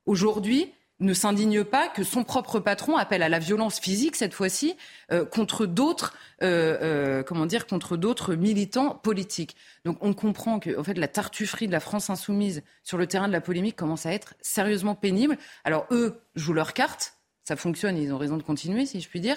[0.07, 4.76] aujourd'hui, ne s'indigne pas que son propre patron appelle à la violence physique cette fois-ci
[5.12, 9.56] euh, contre d'autres euh, euh, comment dire contre d'autres militants politiques.
[9.85, 13.28] Donc on comprend que en fait la tartufferie de la France insoumise sur le terrain
[13.28, 15.37] de la polémique commence à être sérieusement pénible.
[15.64, 19.20] Alors eux jouent leur carte, ça fonctionne, ils ont raison de continuer si je puis
[19.20, 19.37] dire,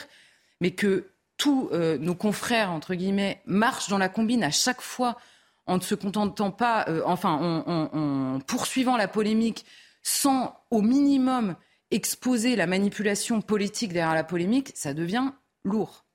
[0.61, 5.17] mais que tous nos confrères entre guillemets marchent dans la combine à chaque fois
[5.67, 9.65] en ne se contentant pas, enfin en poursuivant la polémique
[10.03, 11.55] sans au minimum
[11.91, 15.31] exposer la manipulation politique derrière la polémique, ça devient
[15.63, 16.05] lourd.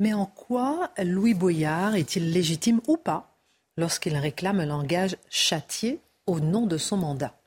[0.00, 3.38] Mais en quoi Louis Boyard est-il légitime ou pas
[3.76, 7.38] lorsqu'il réclame un langage châtié au nom de son mandat?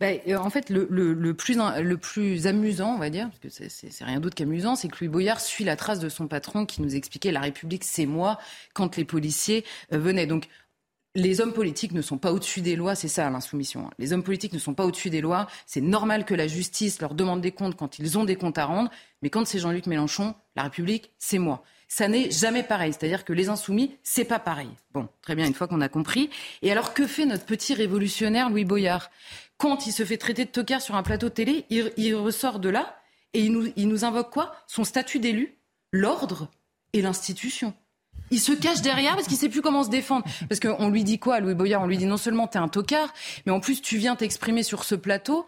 [0.00, 0.86] Ben, euh, en fait, le,
[1.34, 4.96] plus, le plus amusant, on va dire, parce que c'est rien d'autre qu'amusant, c'est que
[5.00, 8.38] Louis Boyard suit la trace de son patron qui nous expliquait la République, c'est moi,
[8.74, 10.26] quand les policiers euh, venaient.
[10.26, 10.48] Donc,
[11.14, 13.90] les hommes politiques ne sont pas au-dessus des lois, c'est ça l'insoumission.
[13.98, 15.46] Les hommes politiques ne sont pas au-dessus des lois.
[15.66, 18.64] C'est normal que la justice leur demande des comptes quand ils ont des comptes à
[18.64, 21.62] rendre, mais quand c'est Jean-Luc Mélenchon, la République, c'est moi.
[21.86, 24.70] Ça n'est jamais pareil, c'est-à-dire que les insoumis, c'est pas pareil.
[24.94, 26.30] Bon, très bien, une fois qu'on a compris.
[26.62, 29.10] Et alors que fait notre petit révolutionnaire Louis Boyard?
[29.58, 32.70] Quand il se fait traiter de tocard sur un plateau de télé, il, ressort de
[32.70, 32.98] là
[33.34, 34.56] et il nous, il nous invoque quoi?
[34.66, 35.58] Son statut d'élu,
[35.92, 36.48] l'ordre
[36.94, 37.74] et l'institution
[38.32, 40.24] il se cache derrière parce qu'il sait plus comment se défendre.
[40.48, 41.82] Parce qu'on lui dit quoi, Louis Boyard?
[41.82, 43.12] On lui dit non seulement t'es un tocard,
[43.46, 45.46] mais en plus tu viens t'exprimer sur ce plateau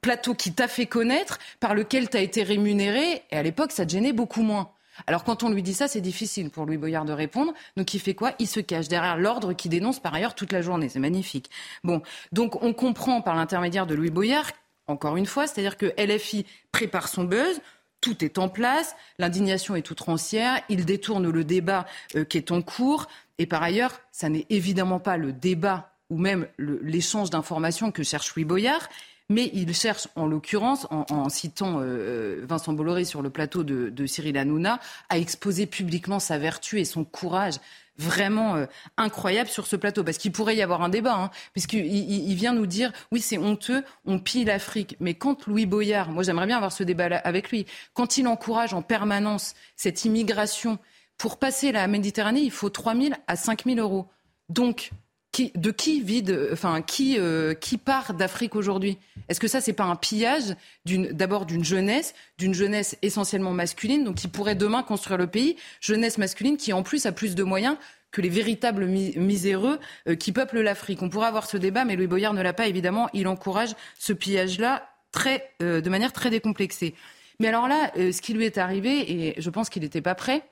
[0.00, 3.90] plateau qui t'a fait connaître, par lequel t'as été rémunéré, et à l'époque, ça te
[3.92, 4.70] gênait beaucoup moins.
[5.06, 7.52] Alors quand on lui dit ça, c'est difficile pour Louis Boyard de répondre.
[7.76, 8.32] Donc il fait quoi?
[8.38, 10.88] Il se cache derrière l'ordre qui dénonce par ailleurs toute la journée.
[10.88, 11.50] C'est magnifique.
[11.84, 12.02] Bon,
[12.32, 14.50] donc on comprend par l'intermédiaire de Louis Boyard,
[14.86, 17.60] encore une fois, c'est-à-dire que LFI prépare son buzz,
[18.06, 22.62] tout est en place, l'indignation est outrancière, il détourne le débat euh, qui est en
[22.62, 28.04] cours, et par ailleurs, ça n'est évidemment pas le débat ou même l'échange d'informations que
[28.04, 28.88] cherche Louis Boyard,
[29.28, 34.06] mais il cherche, en l'occurrence, en, citant euh, Vincent Bolloré sur le plateau de, de
[34.06, 37.56] Cyril Hanouna, à exposer publiquement sa vertu et son courage
[37.98, 40.04] vraiment euh, incroyable sur ce plateau.
[40.04, 43.38] Parce qu'il pourrait y avoir un débat, hein, puisqu'il il vient nous dire, oui, c'est
[43.38, 44.96] honteux, on pille l'Afrique.
[45.00, 48.74] Mais quand Louis Boyard, moi j'aimerais bien avoir ce débat avec lui, quand il encourage
[48.74, 50.78] en permanence cette immigration,
[51.18, 54.06] pour passer la Méditerranée, il faut 3 000 à 5 000 euros.
[54.48, 54.90] Donc,
[55.54, 58.98] de qui vide, enfin qui euh, qui part d'Afrique aujourd'hui?
[59.28, 64.16] Est-ce que ça c'est pas un pillage d'abord d'une jeunesse, d'une jeunesse essentiellement masculine, donc
[64.16, 67.76] qui pourrait demain construire le pays, jeunesse masculine qui en plus a plus de moyens
[68.12, 69.78] que les véritables miséreux
[70.08, 71.02] euh, qui peuplent l'Afrique.
[71.02, 73.08] On pourrait avoir ce débat, mais Louis Boyard ne l'a pas évidemment.
[73.12, 74.88] Il encourage ce pillage-là
[75.62, 76.94] euh, de manière très décomplexée.
[77.40, 80.14] Mais alors là, euh, ce qui lui est arrivé, et je pense qu'il n'était pas
[80.14, 80.42] prêt,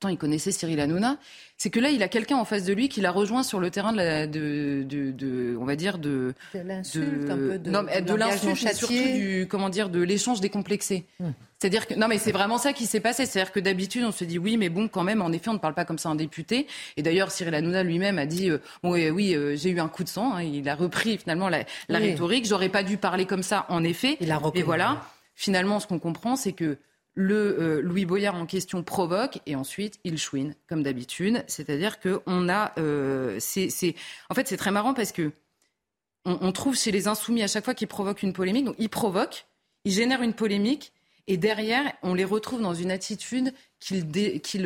[0.00, 1.18] pourtant il connaissait Cyril Hanouna,
[1.58, 3.70] c'est que là, il a quelqu'un en face de lui qui l'a rejoint sur le
[3.70, 7.82] terrain de, la, de, de, on va dire, de, de l'insulte, un peu de, non,
[7.82, 11.04] de l'insulte, surtout du, comment dire, de l'échange décomplexé.
[11.20, 11.32] Hmm.
[11.58, 13.26] C'est-à-dire que non, mais c'est vraiment ça qui s'est passé.
[13.26, 15.58] C'est-à-dire que d'habitude, on se dit oui, mais bon, quand même, en effet, on ne
[15.58, 16.66] parle pas comme ça en député.
[16.96, 20.02] Et d'ailleurs, Cyril Hanouna lui-même a dit euh, oui, oui euh, j'ai eu un coup
[20.02, 20.36] de sang.
[20.36, 20.42] Hein.
[20.42, 22.46] Il a repris finalement la, la rhétorique.
[22.46, 24.16] J'aurais pas dû parler comme ça, en effet.
[24.22, 25.02] Il a Et voilà.
[25.34, 26.78] Finalement, ce qu'on comprend, c'est que
[27.20, 31.44] le euh, Louis Boyard en question provoque et ensuite il chouine comme d'habitude.
[31.46, 33.68] C'est-à-dire que on a, euh, c'est,
[34.28, 35.32] en fait c'est très marrant parce que
[36.26, 39.46] on, trouve chez les insoumis à chaque fois qu'ils provoquent une polémique, donc ils provoquent,
[39.86, 40.92] ils génèrent une polémique
[41.26, 44.06] et derrière on les retrouve dans une attitude qu'ils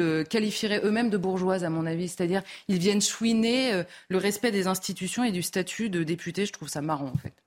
[0.01, 4.67] euh, qualifieraient eux-mêmes de bourgeoise à mon avis, c'est-à-dire ils viennent chouiner le respect des
[4.67, 6.45] institutions et du statut de député.
[6.45, 7.44] Je trouve ça marrant en fait.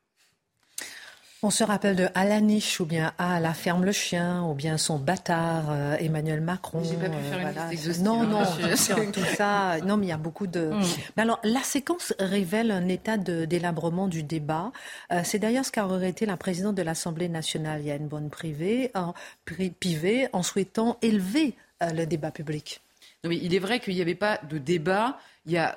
[1.44, 4.98] On se rappelle de Alaniche ou bien à la ferme le chien ou bien son
[4.98, 6.84] bâtard euh, Emmanuel Macron.
[6.84, 8.44] J'ai pas pu faire euh, une liste Non, non,
[9.14, 9.78] tout ça.
[9.86, 10.72] Non, mais il y a beaucoup de.
[10.72, 10.84] Mm.
[11.16, 14.72] Mais alors, la séquence révèle un état de délabrement du débat.
[15.12, 19.14] Euh, c'est d'ailleurs ce qu'a regretté la présidente de l'Assemblée nationale, Yann Bonne Privé, en,
[19.80, 22.82] Pivet, en souhaitant élever le débat public.
[23.24, 25.20] Non, mais il est vrai qu'il n'y avait pas de débat.
[25.46, 25.76] Il y a.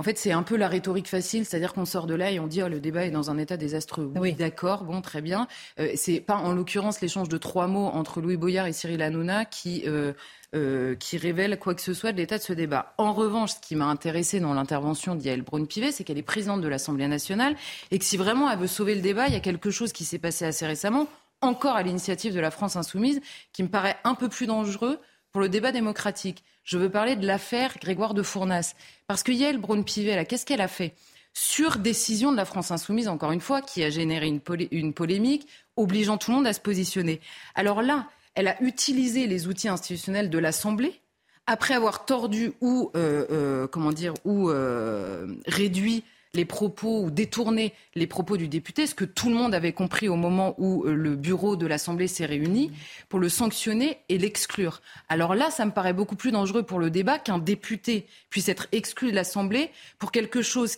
[0.00, 2.46] En fait, c'est un peu la rhétorique facile, c'est-à-dire qu'on sort de là et on
[2.46, 4.12] dit oh, le débat est dans un état désastreux.
[4.14, 5.48] Oui, d'accord, bon, très bien.
[5.80, 9.44] Euh, c'est pas en l'occurrence l'échange de trois mots entre Louis Boyard et Cyril Hanouna
[9.44, 10.12] qui euh,
[10.54, 12.94] euh, qui révèle quoi que ce soit de l'état de ce débat.
[12.96, 16.68] En revanche, ce qui m'a intéressé dans l'intervention d'Yael Braun-Pivet, c'est qu'elle est présidente de
[16.68, 17.56] l'Assemblée nationale
[17.90, 20.04] et que si vraiment elle veut sauver le débat, il y a quelque chose qui
[20.04, 21.06] s'est passé assez récemment,
[21.42, 23.20] encore à l'initiative de la France insoumise,
[23.52, 24.98] qui me paraît un peu plus dangereux
[25.32, 26.44] pour le débat démocratique.
[26.68, 28.74] Je veux parler de l'affaire Grégoire de Fournas.
[29.06, 30.92] Parce que Yael Braun-Pivet, qu'est-ce qu'elle a fait?
[31.32, 36.18] Sur décision de la France insoumise, encore une fois, qui a généré une, polémique, obligeant
[36.18, 37.22] tout le monde à se positionner.
[37.54, 41.00] Alors là, elle a utilisé les outils institutionnels de l'Assemblée,
[41.46, 46.04] après avoir tordu ou, euh, euh, comment dire, ou euh, réduit
[46.38, 50.08] les propos ou détourner les propos du député, ce que tout le monde avait compris
[50.08, 52.70] au moment où euh, le bureau de l'Assemblée s'est réuni,
[53.08, 54.80] pour le sanctionner et l'exclure.
[55.08, 58.68] Alors là, ça me paraît beaucoup plus dangereux pour le débat qu'un député puisse être
[58.70, 60.76] exclu de l'Assemblée pour quelque chose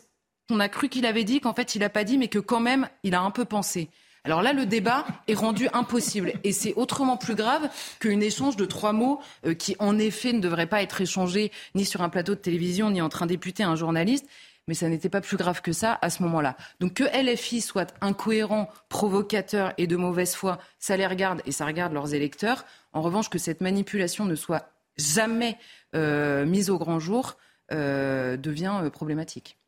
[0.49, 2.61] qu'on a cru qu'il avait dit, qu'en fait il n'a pas dit, mais que quand
[2.61, 3.91] même il a un peu pensé.
[4.25, 6.33] Alors là, le débat est rendu impossible.
[6.45, 7.69] Et c'est autrement plus grave
[8.01, 11.85] qu'un échange de trois mots euh, qui, en effet, ne devrait pas être échangé ni
[11.85, 14.27] sur un plateau de télévision, ni entre un député et un journaliste
[14.69, 16.57] mais ça n'était pas plus grave que ça à ce moment-là.
[16.81, 21.67] Donc que LFI soit incohérent, provocateur et de mauvaise foi, ça les regarde et ça
[21.67, 22.65] regarde leurs électeurs.
[22.93, 25.59] En revanche, que cette manipulation ne soit jamais
[25.95, 27.37] euh, mise au grand jour
[27.73, 29.59] euh, devient euh, problématique.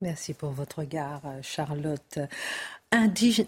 [0.00, 2.18] Merci pour votre regard, Charlotte.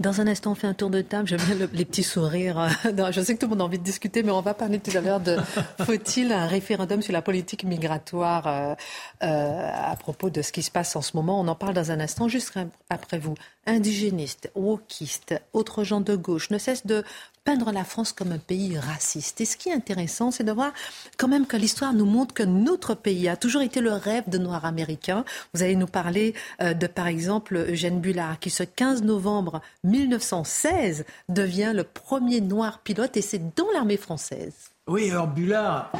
[0.01, 1.28] Dans un instant, on fait un tour de table.
[1.28, 2.68] J'aime bien les petits sourires.
[3.12, 4.97] je sais que tout le monde a envie de discuter, mais on va parler tout
[4.97, 5.36] à l'heure de
[5.84, 8.74] faut-il un référendum sur la politique migratoire euh,
[9.22, 11.40] euh, à propos de ce qui se passe en ce moment?
[11.40, 12.55] On en parle dans un instant, juste
[12.90, 13.34] après vous.
[13.66, 17.05] Indigénistes, wokistes, autres gens de gauche ne cessent de
[17.47, 19.40] peindre la France comme un pays raciste.
[19.40, 20.72] Et ce qui est intéressant, c'est de voir
[21.16, 24.38] quand même que l'histoire nous montre que notre pays a toujours été le rêve de
[24.38, 25.24] Noirs américains.
[25.55, 29.36] Vous allez nous parler euh, de, par exemple, Eugène Bullard, qui ce 15 novembre
[29.84, 34.70] 1916 devient le premier noir pilote, et c'est dans l'armée française.
[34.87, 35.91] Oui, alors Bullard,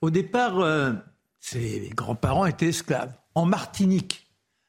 [0.00, 0.92] au départ, euh,
[1.40, 4.26] ses grands-parents étaient esclaves en Martinique.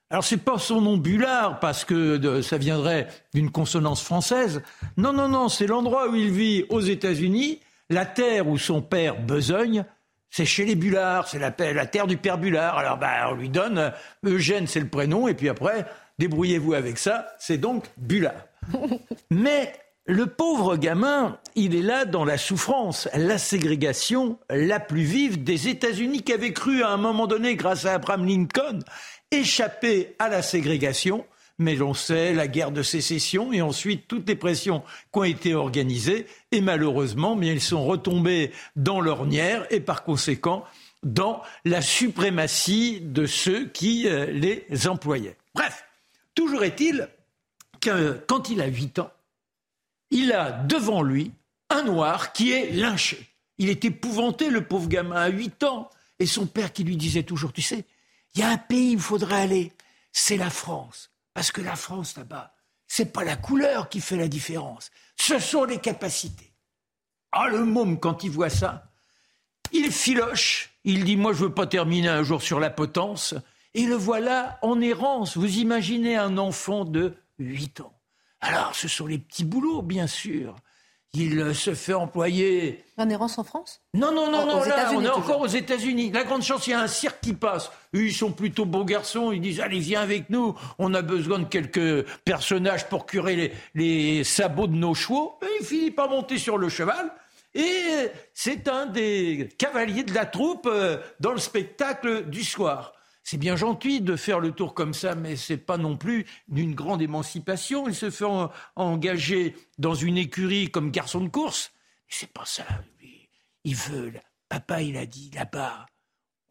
[0.10, 4.62] Alors c'est pas son nom Bullard parce que ça viendrait d'une consonance française.
[4.98, 7.60] Non, non, non, c'est l'endroit où il vit aux États-Unis,
[7.90, 9.84] la terre où son père besogne.
[10.30, 12.78] C'est chez les Bullards, c'est la, la, terre du père Bullard.
[12.78, 13.90] Alors bah, on lui donne euh,
[14.26, 15.86] Eugène, c'est le prénom, et puis après,
[16.20, 18.46] débrouillez-vous avec ça, c'est donc Bullard.
[19.30, 19.74] Mais
[20.08, 25.68] le pauvre gamin, il est là dans la souffrance, la ségrégation la plus vive des
[25.68, 28.80] États-Unis qui avait cru à un moment donné, grâce à Abraham Lincoln,
[29.32, 31.26] échapper à la ségrégation,
[31.58, 35.56] mais l'on sait la guerre de sécession et ensuite toutes les pressions qui ont été
[35.56, 40.66] organisées et malheureusement, mais elles sont retombées dans l'ornière et par conséquent
[41.02, 45.38] dans la suprématie de ceux qui euh, les employaient.
[45.54, 45.85] Bref,
[46.36, 47.10] toujours est-il
[47.82, 49.12] que quand il a 8 ans,
[50.12, 51.32] il a devant lui
[51.70, 53.28] un noir qui est lynché.
[53.58, 55.90] Il est épouvanté, le pauvre gamin, à 8 ans.
[56.20, 57.86] Et son père qui lui disait toujours, tu sais,
[58.34, 59.74] il y a un pays où il faudrait aller,
[60.12, 61.12] c'est la France.
[61.34, 62.54] Parce que la France, là-bas,
[62.88, 66.52] c'est pas la couleur qui fait la différence, ce sont les capacités.
[67.32, 68.90] Ah, le môme, quand il voit ça,
[69.72, 73.36] il filoche, il dit Moi, je veux pas terminer un jour sur la potence.
[73.76, 75.36] Et le voilà en errance.
[75.36, 77.94] Vous imaginez un enfant de 8 ans.
[78.40, 80.56] Alors, ce sont les petits boulots, bien sûr.
[81.14, 82.86] il se fait employer.
[82.98, 83.82] En errance en France?
[83.94, 86.10] Non, non, non, non, là, on est encore aux États-Unis.
[86.12, 87.70] La grande chance, il y a un cirque qui passe.
[87.94, 89.34] Eux, ils sont plutôt beaux garçons.
[89.34, 90.56] Ils disent Allez, viens avec nous.
[90.80, 95.38] On a besoin de quelques personnages pour curer les, sabots de nos chevaux.
[95.42, 97.12] Et il finit par monter sur le cheval.
[97.54, 102.95] Et c'est un des cavaliers de la troupe euh, dans le spectacle du soir.
[103.28, 106.76] C'est bien gentil de faire le tour comme ça, mais c'est pas non plus d'une
[106.76, 107.88] grande émancipation.
[107.88, 108.26] Il se fait
[108.76, 111.74] engager dans une écurie comme garçon de course.
[112.08, 112.68] C'est pas ça,
[113.00, 113.28] lui.
[113.64, 114.14] Il veut.
[114.48, 115.88] Papa, il a dit là-bas,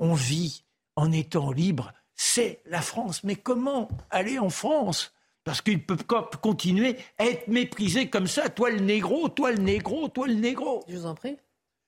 [0.00, 0.64] on vit
[0.96, 1.92] en étant libre.
[2.16, 3.22] C'est la France.
[3.22, 5.14] Mais comment aller en France?
[5.44, 5.98] Parce qu'il peut
[6.42, 8.48] continuer à être méprisé comme ça.
[8.48, 10.82] Toi le négro, toi le négro, toi le négro.
[10.88, 11.36] Je vous en prie.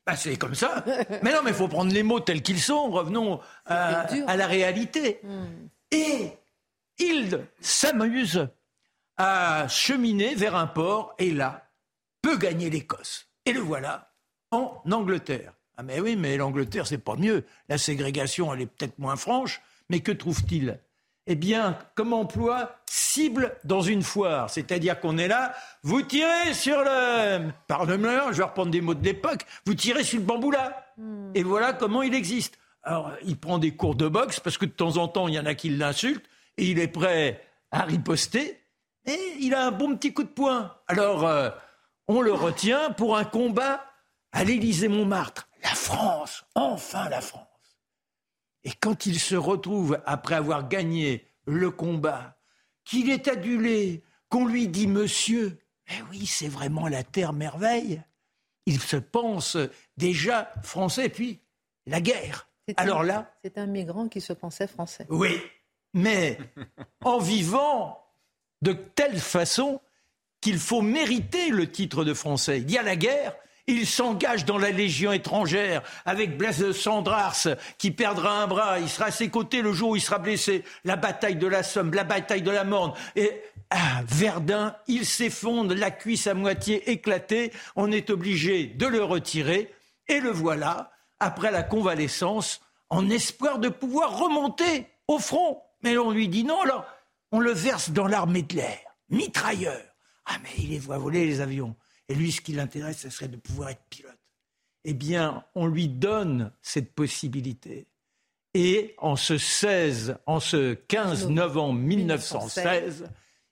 [0.06, 0.84] Bah, c'est comme ça.
[1.22, 2.90] mais non, mais il faut prendre les mots tels qu'ils sont.
[2.90, 5.20] Revenons à, la réalité.
[5.22, 5.68] Hmm.
[5.90, 6.30] Et
[6.98, 8.48] Hilde s'amuse
[9.16, 11.68] à cheminer vers un port et là,
[12.22, 13.28] peut gagner l'Écosse.
[13.44, 14.12] Et le voilà
[14.50, 15.52] en Angleterre.
[15.76, 17.44] Ah mais oui, mais l'Angleterre, c'est pas mieux.
[17.68, 20.80] La ségrégation, elle est peut-être moins franche, mais que trouve-t-il?
[21.26, 24.50] Eh bien, comme emploi, cible dans une foire.
[24.50, 25.52] C'est-à-dire qu'on est là,
[25.82, 27.50] vous tirez sur le...
[27.66, 30.86] Pardonnez-moi, je vais reprendre des mots de l'époque, vous tirez sur le bambou là.
[30.96, 31.32] Hmm.
[31.34, 32.58] Et voilà comment il existe.
[32.82, 35.38] Alors, il prend des cours de boxe, parce que de temps en temps, il y
[35.40, 36.24] en a qui l'insultent,
[36.56, 38.60] et il est prêt à riposter,
[39.06, 40.72] et il a un bon petit coup de poing.
[40.86, 41.50] Alors, euh,
[42.06, 43.84] on le retient pour un combat
[44.30, 45.48] à l'Élysée-Montmartre.
[45.64, 47.45] La France, enfin la France.
[48.66, 52.36] Et quand il se retrouve, après avoir gagné le combat,
[52.84, 58.02] qu'il est adulé, qu'on lui dit monsieur, eh oui, c'est vraiment la terre merveille,
[58.66, 59.56] il se pense
[59.96, 61.38] déjà français, puis
[61.86, 62.50] la guerre.
[62.76, 63.32] Alors là.
[63.44, 65.06] C'est un migrant qui se pensait français.
[65.10, 65.40] Oui,
[65.94, 66.36] mais
[67.04, 68.04] en vivant
[68.62, 69.80] de telle façon
[70.40, 72.58] qu'il faut mériter le titre de français.
[72.62, 73.36] Il y a la guerre,
[73.66, 77.36] il s'engage dans la Légion étrangère avec Blaise de Sandrars
[77.78, 78.78] qui perdra un bras.
[78.78, 80.64] Il sera à ses côtés le jour où il sera blessé.
[80.84, 82.92] La bataille de la Somme, la bataille de la Morne.
[83.16, 87.52] Et à Verdun, il s'effondre, la cuisse à moitié éclatée.
[87.74, 89.72] On est obligé de le retirer.
[90.08, 92.60] Et le voilà, après la convalescence,
[92.90, 95.60] en espoir de pouvoir remonter au front.
[95.82, 96.84] Mais on lui dit non, alors
[97.32, 98.78] on le verse dans l'armée de l'air,
[99.10, 99.82] mitrailleur.
[100.26, 101.74] Ah mais il les voit voler les avions.
[102.08, 104.18] Et lui, ce qui l'intéresse, ce serait de pouvoir être pilote.
[104.84, 107.86] Eh bien, on lui donne cette possibilité.
[108.54, 113.08] Et en ce 16, en ce 15 novembre 1916,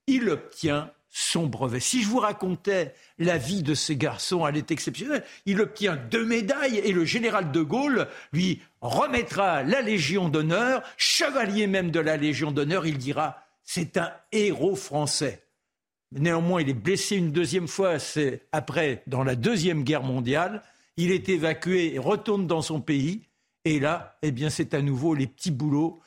[0.06, 1.78] il obtient son brevet.
[1.78, 5.24] Si je vous racontais la vie de ce garçon, elle est exceptionnelle.
[5.46, 11.68] Il obtient deux médailles et le général de Gaulle lui remettra la Légion d'honneur, chevalier
[11.68, 12.84] même de la Légion d'honneur.
[12.84, 15.43] Il dira, c'est un héros français.
[16.14, 20.62] Néanmoins, il est blessé une deuxième fois, c'est après, dans la Deuxième Guerre mondiale.
[20.96, 23.22] Il est évacué et retourne dans son pays.
[23.64, 26.00] Et là, eh bien, c'est à nouveau les petits boulots,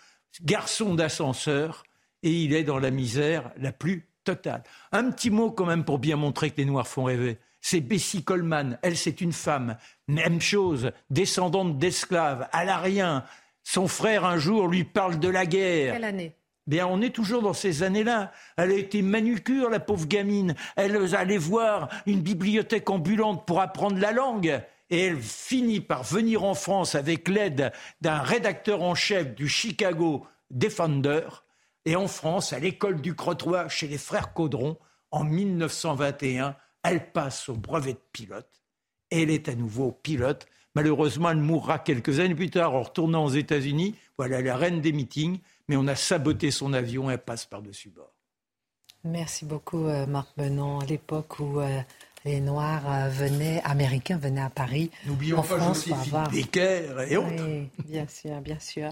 [0.43, 1.83] garçon d'ascenseur,
[2.23, 4.63] et il est dans la misère la plus totale.
[4.91, 7.37] Un petit mot quand même pour bien montrer que les Noirs font rêver.
[7.59, 8.79] C'est Bessie Coleman.
[8.83, 9.77] Elle, c'est une femme.
[10.07, 13.25] Même chose, descendante d'esclaves, elle a rien.
[13.63, 15.95] Son frère, un jour, lui parle de la guerre.
[15.95, 16.33] Quelle année?
[16.67, 18.33] Bien, on est toujours dans ces années-là.
[18.57, 20.53] Elle a été manucure, la pauvre gamine.
[20.75, 24.61] Elle allait voir une bibliothèque ambulante pour apprendre la langue.
[24.89, 30.25] Et elle finit par venir en France avec l'aide d'un rédacteur en chef du Chicago
[30.51, 31.21] Defender.
[31.85, 34.77] Et en France, à l'école du Crotoy, chez les frères Caudron,
[35.11, 38.61] en 1921, elle passe au brevet de pilote.
[39.09, 40.47] Et elle est à nouveau pilote.
[40.75, 43.95] Malheureusement, elle mourra quelques années plus tard en retournant aux États-Unis.
[44.17, 47.89] Voilà la reine des meetings mais on a saboté son avion et elle passe par-dessus
[47.89, 48.13] bord.
[49.03, 50.79] Merci beaucoup, euh, Marc Benon.
[50.79, 51.81] À l'époque où euh,
[52.25, 54.91] les Noirs euh, venaient, Américains venaient à Paris.
[55.05, 57.45] N'oublions pas France, et autres.
[57.45, 58.91] Oui, bien sûr, bien sûr.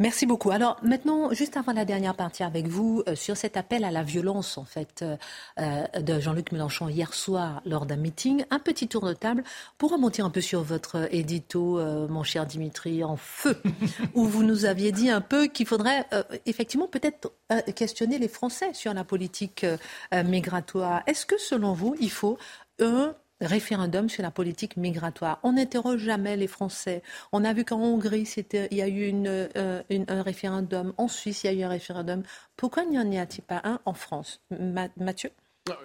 [0.00, 0.50] Merci beaucoup.
[0.50, 4.02] Alors maintenant, juste avant la dernière partie avec vous, euh, sur cet appel à la
[4.02, 5.04] violence en fait
[5.58, 9.42] euh, de Jean-Luc Mélenchon hier soir lors d'un meeting, un petit tour de table
[9.76, 13.60] pour remonter un peu sur votre édito, mon cher Dimitri, en feu,
[14.14, 16.06] où vous nous aviez dit un peu qu'il faudrait
[16.46, 17.32] effectivement peut-être
[17.74, 19.66] questionner les Français sur la politique
[20.12, 21.02] migratoire.
[21.06, 22.38] Est-ce que selon vous, il faut
[22.80, 25.38] un référendum sur la politique migratoire.
[25.42, 27.02] On n'interroge jamais les Français.
[27.32, 28.28] On a vu qu'en Hongrie,
[28.70, 30.92] il y a eu euh, un référendum.
[30.96, 32.22] En Suisse, il y a eu un référendum.
[32.56, 34.40] Pourquoi n'y en a-t-il pas un en France?
[34.96, 35.30] Mathieu?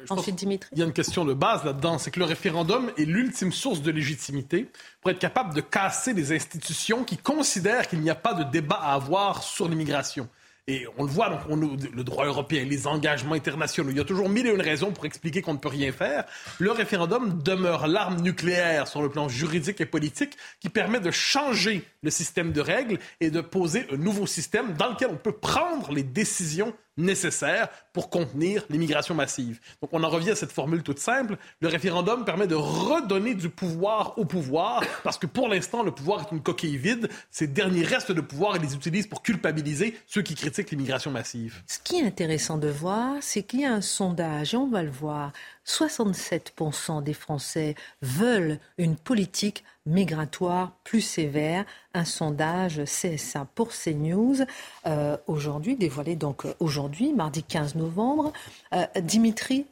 [0.09, 0.69] Ensuite, Dimitri?
[0.73, 3.81] Il y a une question de base là-dedans, c'est que le référendum est l'ultime source
[3.81, 4.69] de légitimité
[5.01, 8.79] pour être capable de casser des institutions qui considèrent qu'il n'y a pas de débat
[8.81, 10.29] à avoir sur l'immigration.
[10.67, 14.05] Et on le voit, donc on, le droit européen, les engagements internationaux, il y a
[14.05, 16.23] toujours mille et une raisons pour expliquer qu'on ne peut rien faire.
[16.57, 21.83] Le référendum demeure l'arme nucléaire sur le plan juridique et politique qui permet de changer
[22.01, 25.91] le système de règles et de poser un nouveau système dans lequel on peut prendre
[25.91, 29.59] les décisions nécessaires pour contenir l'immigration massive.
[29.81, 31.37] Donc on en revient à cette formule toute simple.
[31.61, 36.21] Le référendum permet de redonner du pouvoir au pouvoir parce que pour l'instant, le pouvoir
[36.21, 37.09] est une coquille vide.
[37.31, 41.61] Ces derniers restes de pouvoir, ils les utilisent pour culpabiliser ceux qui critiquent l'immigration massive.
[41.67, 44.83] Ce qui est intéressant de voir, c'est qu'il y a un sondage, et on va
[44.83, 45.31] le voir,
[45.65, 51.65] 67% des Français veulent une politique migratoire plus sévère.
[51.93, 54.37] Un sondage CSA pour CNews
[54.85, 58.33] euh, aujourd'hui, dévoilé donc euh, aujourd'hui, mardi 15 novembre.
[58.73, 59.65] Euh, Dimitri,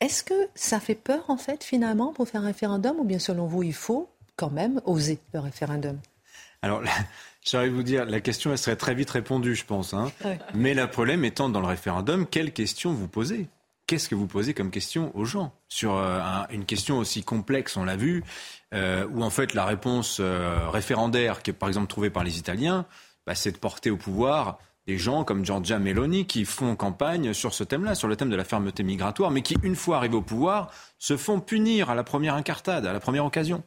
[0.00, 3.46] est-ce que ça fait peur en fait finalement pour faire un référendum ou bien selon
[3.46, 5.98] vous il faut quand même oser le référendum?
[6.62, 6.82] Alors,
[7.42, 9.94] j'arrive à vous dire, la question elle serait très vite répondue, je pense.
[9.94, 10.12] Hein.
[10.54, 13.48] Mais le problème étant dans le référendum, quelle question vous posez?
[13.92, 16.18] Qu'est-ce que vous posez comme question aux gens sur euh,
[16.50, 18.24] une question aussi complexe, on l'a vu,
[18.72, 22.38] euh, où en fait la réponse euh, référendaire qui est par exemple trouvée par les
[22.38, 22.86] Italiens,
[23.26, 27.52] bah, c'est de porter au pouvoir des gens comme Giorgia Meloni qui font campagne sur
[27.52, 30.22] ce thème-là, sur le thème de la fermeté migratoire, mais qui, une fois arrivés au
[30.22, 33.62] pouvoir, se font punir à la première incartade, à la première occasion.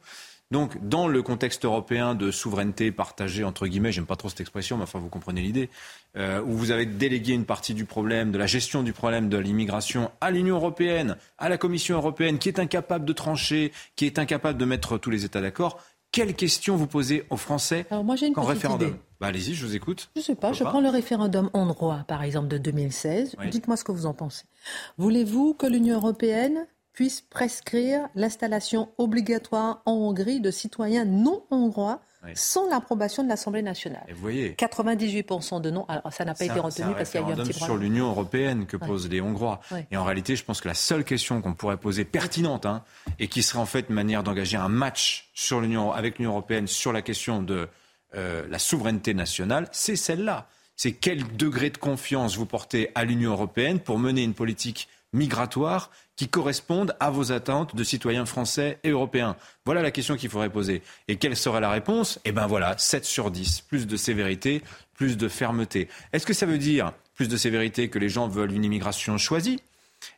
[0.52, 4.76] Donc, dans le contexte européen de souveraineté partagée, entre guillemets, j'aime pas trop cette expression,
[4.76, 5.70] mais enfin, vous comprenez l'idée,
[6.16, 9.38] euh, où vous avez délégué une partie du problème, de la gestion du problème de
[9.38, 14.20] l'immigration à l'Union européenne, à la Commission européenne, qui est incapable de trancher, qui est
[14.20, 15.80] incapable de mettre tous les États d'accord,
[16.12, 19.74] quelles questions vous posez aux Français Alors moi, j'ai une référendum bah, Allez-y, je vous
[19.74, 20.10] écoute.
[20.14, 23.36] Je ne sais pas, je prends le référendum hongrois, par exemple, de 2016.
[23.50, 24.44] Dites-moi ce que vous en pensez.
[24.96, 26.66] Voulez-vous que l'Union européenne
[26.96, 32.00] puisse prescrire l'installation obligatoire en Hongrie de citoyens non hongrois
[32.34, 34.02] sans l'approbation de l'Assemblée nationale.
[34.08, 35.84] Et vous voyez, 98% de non.
[35.86, 37.66] Alors ça n'a pas été retenu parce qu'il y a eu un petit problème.
[37.66, 39.60] sur l'Union européenne que posent les Hongrois.
[39.92, 42.82] Et en réalité, je pense que la seule question qu'on pourrait poser pertinente hein,
[43.20, 46.66] et qui serait en fait une manière d'engager un match sur l'Union avec l'Union européenne
[46.66, 47.68] sur la question de
[48.14, 50.48] euh, la souveraineté nationale, c'est celle-là.
[50.74, 55.90] C'est quel degré de confiance vous portez à l'Union européenne pour mener une politique migratoire
[56.14, 60.50] qui correspondent à vos attentes de citoyens français et européens Voilà la question qu'il faudrait
[60.50, 60.82] poser.
[61.08, 62.20] Et quelle serait la réponse?
[62.24, 63.62] Eh bien voilà, 7 sur 10.
[63.62, 64.62] Plus de sévérité,
[64.94, 65.88] plus de fermeté.
[66.12, 69.60] Est-ce que ça veut dire plus de sévérité que les gens veulent une immigration choisie?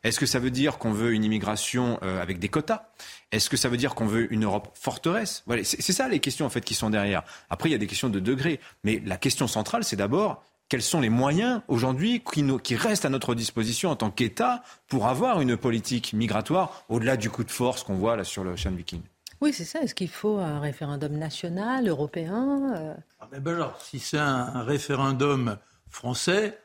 [0.03, 2.89] Est-ce que ça veut dire qu'on veut une immigration euh, avec des quotas?
[3.31, 5.43] Est-ce que ça veut dire qu'on veut une Europe forteresse?
[5.45, 7.23] Voilà, C'est ça les questions en fait qui sont derrière.
[7.49, 10.81] Après, il y a des questions de degré, mais la question centrale, c'est d'abord quels
[10.83, 12.23] sont les moyens aujourd'hui
[12.63, 17.29] qui, restent à notre disposition en tant qu'État pour avoir une politique migratoire au-delà du
[17.29, 19.01] coup de force qu'on voit là sur le Ocean Viking?
[19.41, 19.81] Oui, c'est ça.
[19.81, 22.93] Est-ce qu'il faut un référendum national, européen euh?
[23.19, 25.57] ah ben, ben alors, Si c'est un référendum
[25.89, 26.57] français,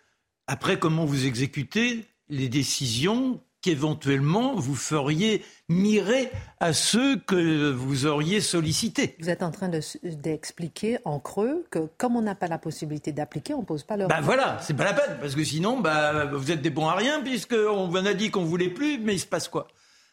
[0.46, 8.43] après, comment vous exécutez les décisions qu'éventuellement vous feriez mirer à ceux que vous auriez
[8.43, 9.17] sollicités.
[9.21, 9.71] Vous êtes en train
[10.03, 13.97] d'expliquer en creux que comme on n'a pas la possibilité d'appliquer, on ne pose pas
[13.97, 14.07] le.
[14.07, 16.95] Ben voilà, c'est pas la peine, parce que sinon, bah, vous êtes des bons à
[16.95, 19.67] rien, puisqu'on vous a dit qu'on voulait plus, mais il se passe quoi?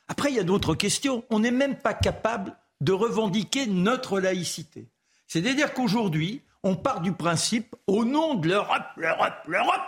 [0.07, 1.25] Après, il y a d'autres questions.
[1.29, 4.87] On n'est même pas capable de revendiquer notre laïcité.
[5.27, 9.81] C'est-à-dire qu'aujourd'hui, on part du principe, au nom de l'Europe, l'Europe, l'Europe,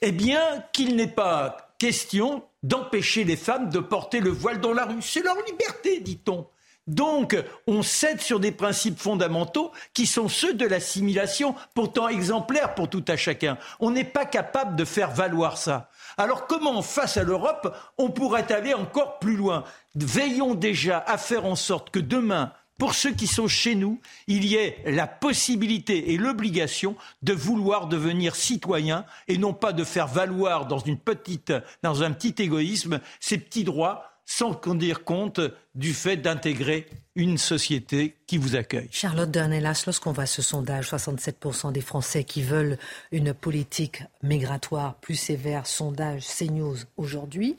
[0.00, 4.84] eh bien, qu'il n'est pas question d'empêcher les femmes de porter le voile dans la
[4.84, 5.02] rue.
[5.02, 6.46] C'est leur liberté, dit-on.
[6.86, 12.88] Donc, on cède sur des principes fondamentaux qui sont ceux de l'assimilation, pourtant exemplaires pour
[12.88, 13.58] tout à chacun.
[13.80, 15.90] On n'est pas capable de faire valoir ça.
[16.16, 19.64] Alors comment, face à l'Europe, on pourrait aller encore plus loin?
[19.96, 24.44] Veillons déjà à faire en sorte que demain, pour ceux qui sont chez nous, il
[24.44, 30.08] y ait la possibilité et l'obligation de vouloir devenir citoyen et non pas de faire
[30.08, 31.52] valoir dans, une petite,
[31.82, 35.40] dans un petit égoïsme ces petits droits sans dire compte
[35.74, 38.88] du fait d'intégrer une société qui vous accueille.
[38.90, 42.78] Charlotte Dornelas, lorsqu'on voit ce sondage, 67% des Français qui veulent
[43.10, 47.56] une politique migratoire plus sévère, sondage CNews aujourd'hui,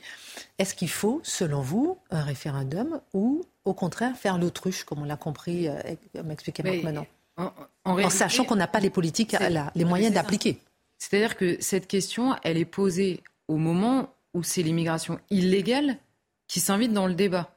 [0.58, 5.16] est-ce qu'il faut, selon vous, un référendum ou au contraire faire l'autruche, comme on l'a
[5.16, 5.78] compris, euh,
[6.24, 7.06] m'expliquer maintenant
[7.84, 9.36] en, sachant qu'on n'a pas les politiques,
[9.74, 10.58] les moyens d'appliquer.
[10.98, 15.98] C'est-à-dire que cette question, elle est posée au moment où c'est l'immigration illégale
[16.54, 17.50] qui s'invite dans le débat.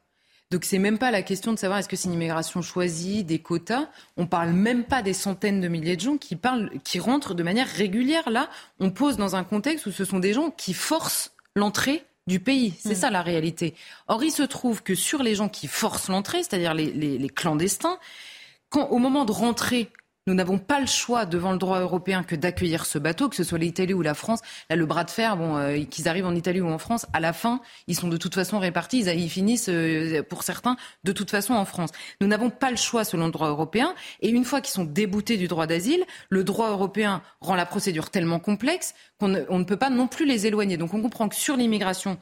[0.50, 3.38] Donc c'est même pas la question de savoir est-ce que c'est une immigration choisie, des
[3.38, 3.90] quotas.
[4.16, 7.44] On parle même pas des centaines de milliers de gens qui parlent, qui rentrent de
[7.44, 8.28] manière régulière.
[8.32, 12.40] Là, on pose dans un contexte où ce sont des gens qui forcent l'entrée du
[12.40, 12.74] pays.
[12.80, 13.02] C'est mm.
[13.02, 13.76] ça la réalité.
[14.08, 18.00] Or, il se trouve que sur les gens qui forcent l'entrée, c'est-à-dire les, clandestins,
[18.70, 19.92] quand, au moment de rentrer,
[20.28, 23.46] Nous n'avons pas le choix devant le droit européen que d'accueillir ce bateau, que ce
[23.46, 24.42] soit l'Italie ou la France.
[24.70, 27.22] Là, le bras de fer, bon, euh, qu'ils arrivent en Italie ou en France, à
[27.22, 29.00] la fin, ils sont de toute façon répartis.
[29.00, 30.76] Ils, finissent, euh, pour certains,
[31.06, 31.92] de toute façon en France.
[32.20, 33.96] Nous n'avons pas le choix selon le droit européen.
[34.20, 38.10] Et une fois qu'ils sont déboutés du droit d'asile, le droit européen rend la procédure
[38.10, 40.76] tellement complexe qu'on ne, peut pas non plus les éloigner.
[40.76, 42.18] Donc on comprend que sur l'immigration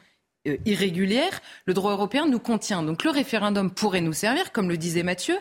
[0.48, 2.84] euh, irrégulière, le droit européen nous contient.
[2.84, 5.38] Donc le référendum pourrait nous servir, comme le disait Mathieu,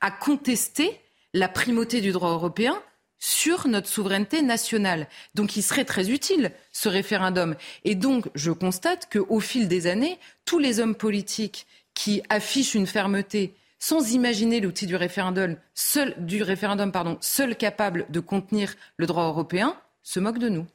[0.00, 1.00] à contester
[1.34, 2.80] la primauté du droit européen
[3.18, 5.08] sur notre souveraineté nationale.
[5.34, 7.56] Donc il serait très utile, ce référendum.
[7.84, 12.86] Et donc je constate qu'au fil des années, tous les hommes politiques qui affichent une
[12.86, 19.06] fermeté sans imaginer l'outil du référendum, seul, du référendum pardon, seul capable de contenir le
[19.06, 20.66] droit européen, se moquent de nous.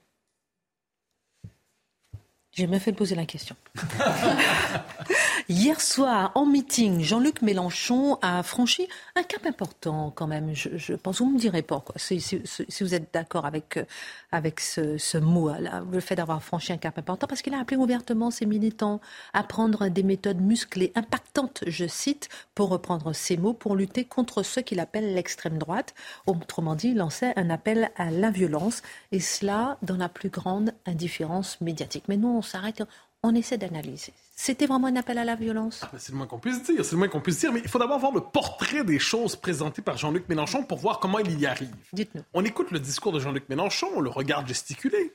[2.55, 3.55] J'ai bien fait de poser la question.
[5.49, 10.53] Hier soir, en meeting, Jean-Luc Mélenchon a franchi un cap important quand même.
[10.53, 12.43] Je, pense, vous me direz pas, quoi, si, si,
[12.79, 13.85] vous êtes d'accord avec, euh,
[14.31, 17.75] avec ce, ce mot-là, le fait d'avoir franchi un cap important, parce qu'il a appelé
[17.75, 19.01] ouvertement ses militants
[19.33, 24.43] à prendre des méthodes musclées, impactantes, je cite, pour reprendre ses mots, pour lutter contre
[24.43, 25.95] ce qu'il appelle l'extrême droite.
[26.27, 30.71] Autrement dit, il lançait un appel à la violence, et cela dans la plus grande
[30.85, 32.05] indifférence médiatique.
[32.07, 32.83] Mais nous, on s'arrête,
[33.23, 34.13] on essaie d'analyser.
[34.35, 36.93] C'était vraiment un appel à la violence ah, C'est le moins qu'on puisse dire, c'est
[36.93, 39.81] le moins qu'on puisse dire, mais il faut d'abord voir le portrait des choses présentées
[39.81, 41.73] par Jean-Luc Mélenchon pour voir comment il y arrive.
[41.93, 42.23] Dites-nous.
[42.33, 45.13] On écoute le discours de Jean-Luc Mélenchon, on le regarde gesticuler.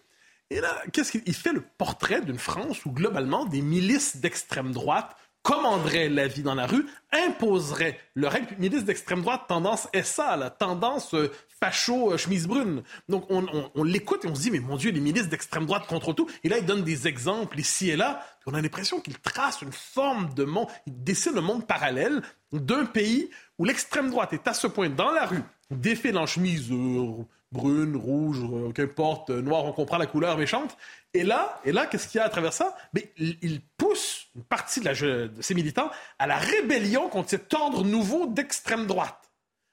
[0.51, 5.14] Et là, qu'est-ce qu'il fait le portrait d'une France où globalement des milices d'extrême droite
[5.49, 10.51] commanderait la vie dans la rue, imposerait le règle milice d'extrême droite, tendance SA, la
[10.51, 12.83] tendance euh, facho, euh, chemise brune.
[13.09, 16.13] Donc on, l'écoute et on se dit, mais mon Dieu, les milices d'extrême droite contre
[16.13, 16.29] tout.
[16.45, 18.23] Et là, il donne des exemples ici et là.
[18.45, 22.21] on a l'impression qu'il trace une forme de monde, il dessine le monde parallèle
[22.53, 26.71] d'un pays où l'extrême droite est à ce point dans la rue, défile en chemise
[26.71, 28.39] euh, brune, rouge,
[28.75, 30.77] qu'importe, noir, on comprend la couleur méchante,
[31.15, 32.77] et là, et là qu'est-ce qu'il y a à travers ça?
[32.93, 34.95] Mais il, pousse une partie de, la,
[35.41, 39.31] ses militants à la rébellion contre cet ordre nouveau d'extrême droite.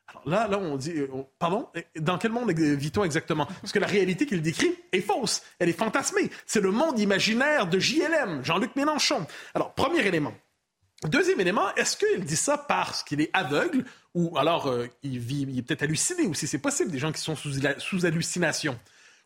[0.07, 1.07] Alors là, là, on dit, euh,
[1.39, 1.67] pardon,
[1.99, 3.45] dans quel monde vit-on exactement?
[3.45, 6.29] Parce que la réalité qu'il décrit est fausse, elle est fantasmée.
[6.45, 9.25] C'est le monde imaginaire de JLM, Jean-Luc Mélenchon.
[9.53, 10.33] Alors, premier élément.
[11.03, 15.45] Deuxième élément, est-ce qu'il dit ça parce qu'il est aveugle ou alors euh, il, vit,
[15.47, 18.79] il est peut-être halluciné aussi, c'est possible, des gens qui sont sous, sous hallucination.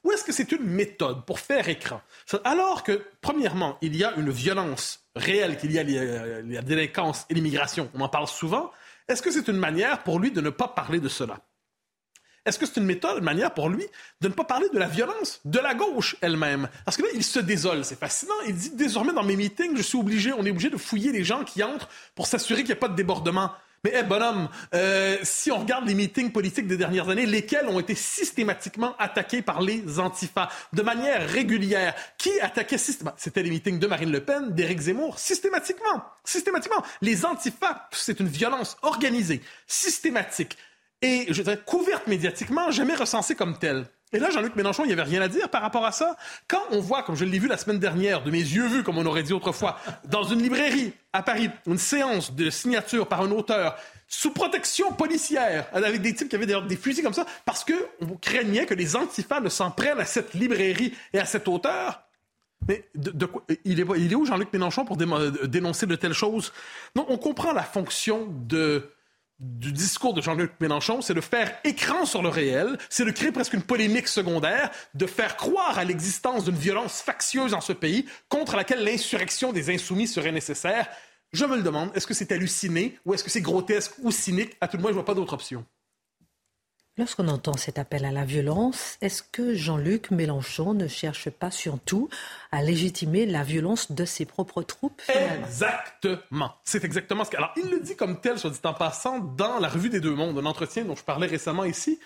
[0.03, 2.01] Ou est-ce que c'est une méthode pour faire écran?
[2.43, 7.33] Alors que, premièrement, il y a une violence réelle, qu'il y a la délinquance et
[7.33, 8.71] l'immigration, on en parle souvent,
[9.07, 11.39] est-ce que c'est une manière pour lui de ne pas parler de cela?
[12.45, 13.85] Est-ce que c'est une méthode, une manière pour lui
[14.21, 16.69] de ne pas parler de la violence de la gauche elle-même?
[16.85, 18.33] Parce que là, il se désole, c'est fascinant.
[18.47, 21.23] Il dit désormais dans mes meetings, je suis obligé, on est obligé de fouiller les
[21.23, 23.51] gens qui entrent pour s'assurer qu'il n'y a pas de débordement.
[23.83, 27.79] Mais hey, bonhomme, euh, si on regarde les meetings politiques des dernières années, lesquels ont
[27.79, 33.79] été systématiquement attaqués par les antifas de manière régulière, qui attaquait systématiquement C'était les meetings
[33.79, 36.83] de Marine Le Pen, d'Éric Zemmour, systématiquement, systématiquement.
[37.01, 40.57] Les antifas, c'est une violence organisée, systématique
[41.01, 43.85] et je dirais couverte médiatiquement, jamais recensée comme telle.
[44.11, 46.17] Et là, Jean-Luc Mélenchon, il n'y avait rien à dire par rapport à ça.
[46.47, 48.97] Quand on voit, comme je l'ai vu la semaine dernière, de mes yeux vus, comme
[48.97, 53.31] on aurait dit autrefois, dans une librairie à Paris, une séance de signature par un
[53.31, 53.75] auteur
[54.07, 58.65] sous protection policière, avec des types qui avaient des fusils comme ça, parce qu'on craignait
[58.65, 62.01] que les antifas ne s'en prennent à cette librairie et à cet auteur.
[62.67, 63.27] Mais de,
[63.63, 66.51] il, est, il est où Jean-Luc Mélenchon pour dénoncer de telles choses?
[66.95, 68.91] Non, on comprend la fonction de
[69.39, 73.31] du discours de Jean-Luc Mélenchon, c'est de faire écran sur le réel, c'est de créer
[73.31, 78.05] presque une polémique secondaire, de faire croire à l'existence d'une violence factieuse en ce pays
[78.27, 80.89] contre laquelle l'insurrection des insoumis serait nécessaire.
[81.31, 84.57] Je me le demande, est-ce que c'est halluciné ou est-ce que c'est grotesque ou cynique?
[84.59, 85.65] À tout le moins, je vois pas d'autre option.
[86.99, 92.09] Lorsqu'on entend cet appel à la violence, est-ce que Jean-Luc Mélenchon ne cherche pas surtout
[92.51, 96.55] à légitimer la violence de ses propres troupes Exactement.
[96.65, 97.37] C'est exactement ce que...
[97.37, 100.13] Alors, il le dit comme tel, soit dit en passant, dans la revue des deux
[100.13, 102.01] mondes, un entretien dont je parlais récemment ici.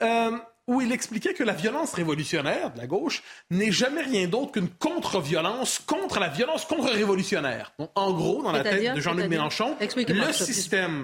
[0.00, 0.38] Euh,
[0.68, 4.68] où il expliquait que la violence révolutionnaire de la gauche n'est jamais rien d'autre qu'une
[4.68, 7.72] contre-violence contre la violence contre-révolutionnaire.
[7.96, 11.02] en gros, dans la tête de Jean-Luc Mélenchon, le système,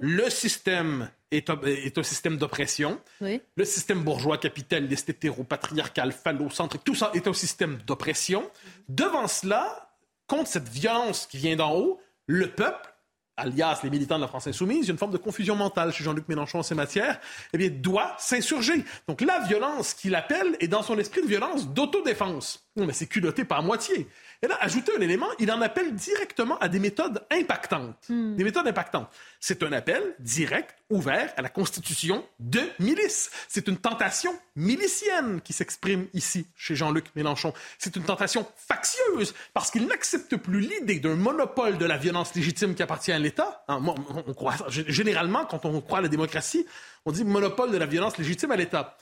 [0.00, 3.00] le système est un, est un système d'oppression.
[3.20, 8.50] Le système bourgeois, capitaliste, hétéro-patriarcal, phallocentrique, tout ça est un système d'oppression.
[8.88, 9.90] Devant cela,
[10.26, 12.94] contre cette violence qui vient d'en haut, le peuple
[13.38, 15.92] alias les militants de la France insoumise, il y a une forme de confusion mentale
[15.92, 17.20] chez Jean-Luc Mélenchon en ces matières,
[17.52, 18.84] eh bien, doit s'insurger.
[19.06, 22.68] Donc la violence qu'il appelle est dans son esprit de violence d'autodéfense.
[22.76, 24.08] Non, mais c'est culotté par moitié.
[24.40, 28.08] Et là, ajouter un élément, il en appelle directement à des méthodes impactantes.
[28.08, 28.36] Hmm.
[28.36, 29.08] Des méthodes impactantes.
[29.40, 33.30] C'est un appel direct, ouvert à la constitution de milice.
[33.48, 37.52] C'est une tentation milicienne qui s'exprime ici chez Jean-Luc Mélenchon.
[37.78, 42.76] C'est une tentation factieuse parce qu'il n'accepte plus l'idée d'un monopole de la violence légitime
[42.76, 43.64] qui appartient à l'État.
[43.66, 46.64] Hein, on croit, généralement, quand on croit à la démocratie,
[47.04, 48.96] on dit monopole de la violence légitime à l'État.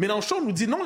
[0.00, 0.78] Mélenchon nous dit non,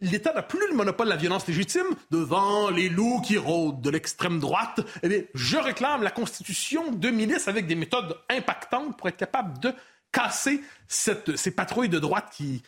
[0.00, 3.90] l'État n'a plus le monopole de la violence légitime devant les loups qui rôdent de
[3.90, 4.80] l'extrême droite.
[5.02, 9.58] Eh bien, je réclame la constitution de milice avec des méthodes impactantes pour être capable
[9.58, 9.74] de
[10.10, 12.62] casser ces patrouilles de droite qui,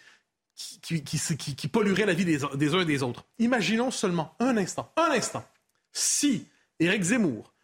[1.73, 3.25] pollueraient la vie des, uns et des autres.
[3.39, 5.43] Imaginons seulement un instant, un instant,
[5.91, 6.47] si
[6.81, 7.55] Éric Zemmour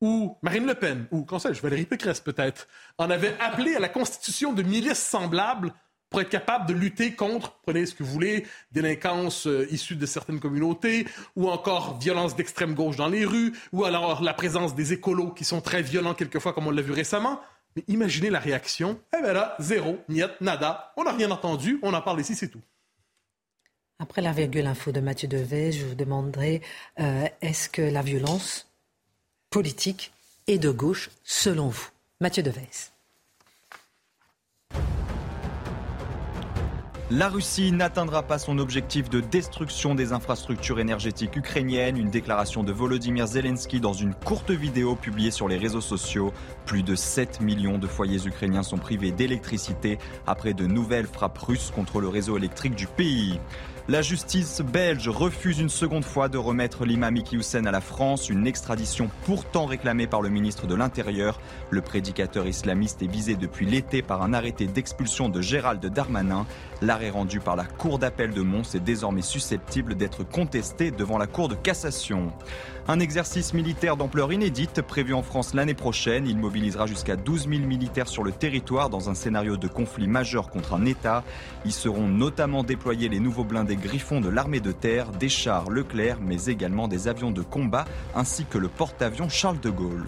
[0.00, 4.52] ou Marine Le Pen, ou, sais-je, Valérie Pécresse peut-être, en avait appelé à la constitution
[4.52, 5.74] de milices semblables
[6.10, 10.06] pour être capable de lutter contre, prenez ce que vous voulez, délinquance euh, issue de
[10.06, 11.06] certaines communautés,
[11.36, 15.44] ou encore violence d'extrême gauche dans les rues, ou alors la présence des écolos qui
[15.44, 17.40] sont très violents quelquefois, comme on l'a vu récemment.
[17.76, 18.98] Mais imaginez la réaction.
[19.16, 20.92] Eh bien là, zéro, niet, nada.
[20.96, 22.62] On n'a rien entendu, on en parle ici, c'est tout.
[24.00, 26.62] Après la virgule info de Mathieu Devet, je vous demanderai
[27.00, 28.68] euh, est-ce que la violence
[29.50, 30.12] politique
[30.46, 31.88] est de gauche selon vous?
[32.20, 32.68] Mathieu Devez.
[37.10, 42.70] La Russie n'atteindra pas son objectif de destruction des infrastructures énergétiques ukrainiennes, une déclaration de
[42.70, 46.34] Volodymyr Zelensky dans une courte vidéo publiée sur les réseaux sociaux.
[46.66, 49.96] Plus de 7 millions de foyers ukrainiens sont privés d'électricité
[50.26, 53.40] après de nouvelles frappes russes contre le réseau électrique du pays.
[53.90, 58.46] La justice belge refuse une seconde fois de remettre l'imam Iki à la France, une
[58.46, 61.40] extradition pourtant réclamée par le ministre de l'Intérieur.
[61.70, 66.44] Le prédicateur islamiste est visé depuis l'été par un arrêté d'expulsion de Gérald Darmanin.
[66.80, 71.26] L'arrêt rendu par la Cour d'appel de Mons est désormais susceptible d'être contesté devant la
[71.26, 72.32] Cour de cassation.
[72.86, 76.28] Un exercice militaire d'ampleur inédite prévu en France l'année prochaine.
[76.28, 80.50] Il mobilisera jusqu'à 12 000 militaires sur le territoire dans un scénario de conflit majeur
[80.50, 81.24] contre un État.
[81.64, 86.18] Y seront notamment déployés les nouveaux blindés Griffons de l'armée de terre, des chars Leclerc,
[86.20, 90.06] mais également des avions de combat ainsi que le porte-avions Charles de Gaulle.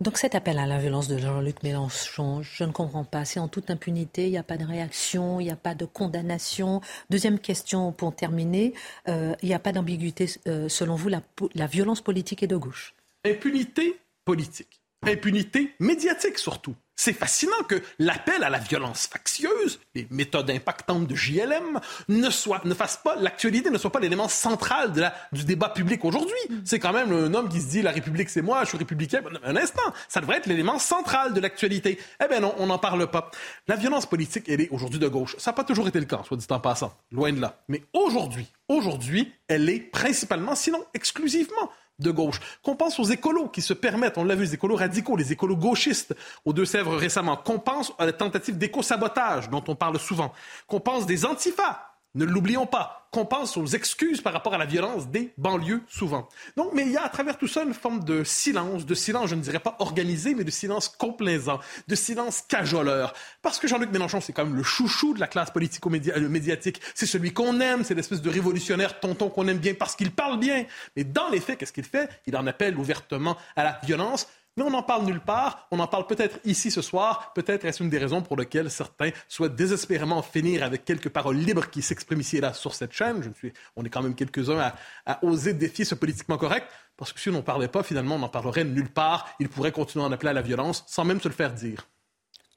[0.00, 3.24] Donc cet appel à la violence de Jean-Luc Mélenchon, je ne comprends pas.
[3.24, 5.84] C'est en toute impunité, il n'y a pas de réaction, il n'y a pas de
[5.84, 6.80] condamnation.
[7.10, 8.74] Deuxième question pour terminer,
[9.08, 11.22] euh, il n'y a pas d'ambiguïté, euh, selon vous, la,
[11.54, 12.94] la violence politique est de gauche?
[13.24, 14.80] Impunité politique.
[15.06, 16.74] Impunité médiatique surtout.
[16.96, 22.64] C'est fascinant que l'appel à la violence factieuse, les méthodes impactantes de JLM, ne, soit,
[22.64, 26.38] ne fasse pas, l'actualité ne soit pas l'élément central de la, du débat public aujourd'hui.
[26.64, 29.22] C'est quand même un homme qui se dit la République c'est moi, je suis républicain.
[29.42, 31.98] Un instant, ça devrait être l'élément central de l'actualité.
[32.24, 33.30] Eh bien non, on n'en parle pas.
[33.66, 35.36] La violence politique, elle est aujourd'hui de gauche.
[35.38, 37.62] Ça n'a pas toujours été le cas, soit dit en passant, loin de là.
[37.68, 42.40] Mais aujourd'hui, aujourd'hui, elle est principalement, sinon exclusivement, de gauche.
[42.62, 45.56] Qu'on pense aux écolos qui se permettent, on l'a vu, les écolos radicaux, les écolos
[45.56, 46.14] gauchistes
[46.44, 47.36] aux Deux-Sèvres récemment.
[47.36, 50.32] Qu'on pense à la tentative d'éco-sabotage dont on parle souvent.
[50.66, 54.64] Qu'on pense des antifas ne l'oublions pas, qu'on pense aux excuses par rapport à la
[54.64, 56.28] violence des banlieues souvent.
[56.56, 59.30] Donc, mais il y a à travers tout ça une forme de silence, de silence,
[59.30, 63.14] je ne dirais pas organisé, mais de silence complaisant, de silence cajoleur.
[63.40, 66.80] Parce que Jean-Luc Mélenchon, c'est quand même le chouchou de la classe politico-médiatique.
[66.94, 70.38] C'est celui qu'on aime, c'est l'espèce de révolutionnaire tonton qu'on aime bien parce qu'il parle
[70.38, 70.66] bien.
[70.96, 72.08] Mais dans les faits, qu'est-ce qu'il fait?
[72.26, 74.26] Il en appelle ouvertement à la violence
[74.56, 75.66] mais on n'en parle nulle part.
[75.70, 77.32] On en parle peut-être ici ce soir.
[77.34, 81.68] Peut-être est-ce une des raisons pour lesquelles certains souhaitent désespérément finir avec quelques paroles libres
[81.70, 83.22] qui s'expriment ici et là sur cette chaîne.
[83.22, 84.74] Je suis, on est quand même quelques-uns à,
[85.06, 86.66] à oser défier ce politiquement correct.
[86.96, 89.28] Parce que si on n'en parlait pas, finalement, on n'en parlerait nulle part.
[89.40, 91.88] Il pourrait continuer à en appeler à la violence sans même se le faire dire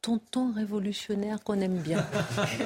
[0.01, 2.05] tonton révolutionnaire qu'on aime bien.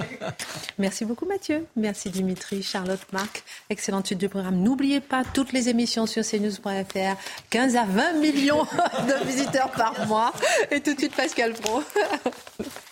[0.78, 1.66] Merci beaucoup Mathieu.
[1.76, 3.44] Merci Dimitri, Charlotte, Marc.
[3.70, 4.62] Excellente suite du programme.
[4.62, 7.16] N'oubliez pas toutes les émissions sur cnews.fr.
[7.50, 8.64] 15 à 20 millions
[9.08, 10.34] de visiteurs par mois.
[10.70, 11.82] Et tout de suite Pascal Pro.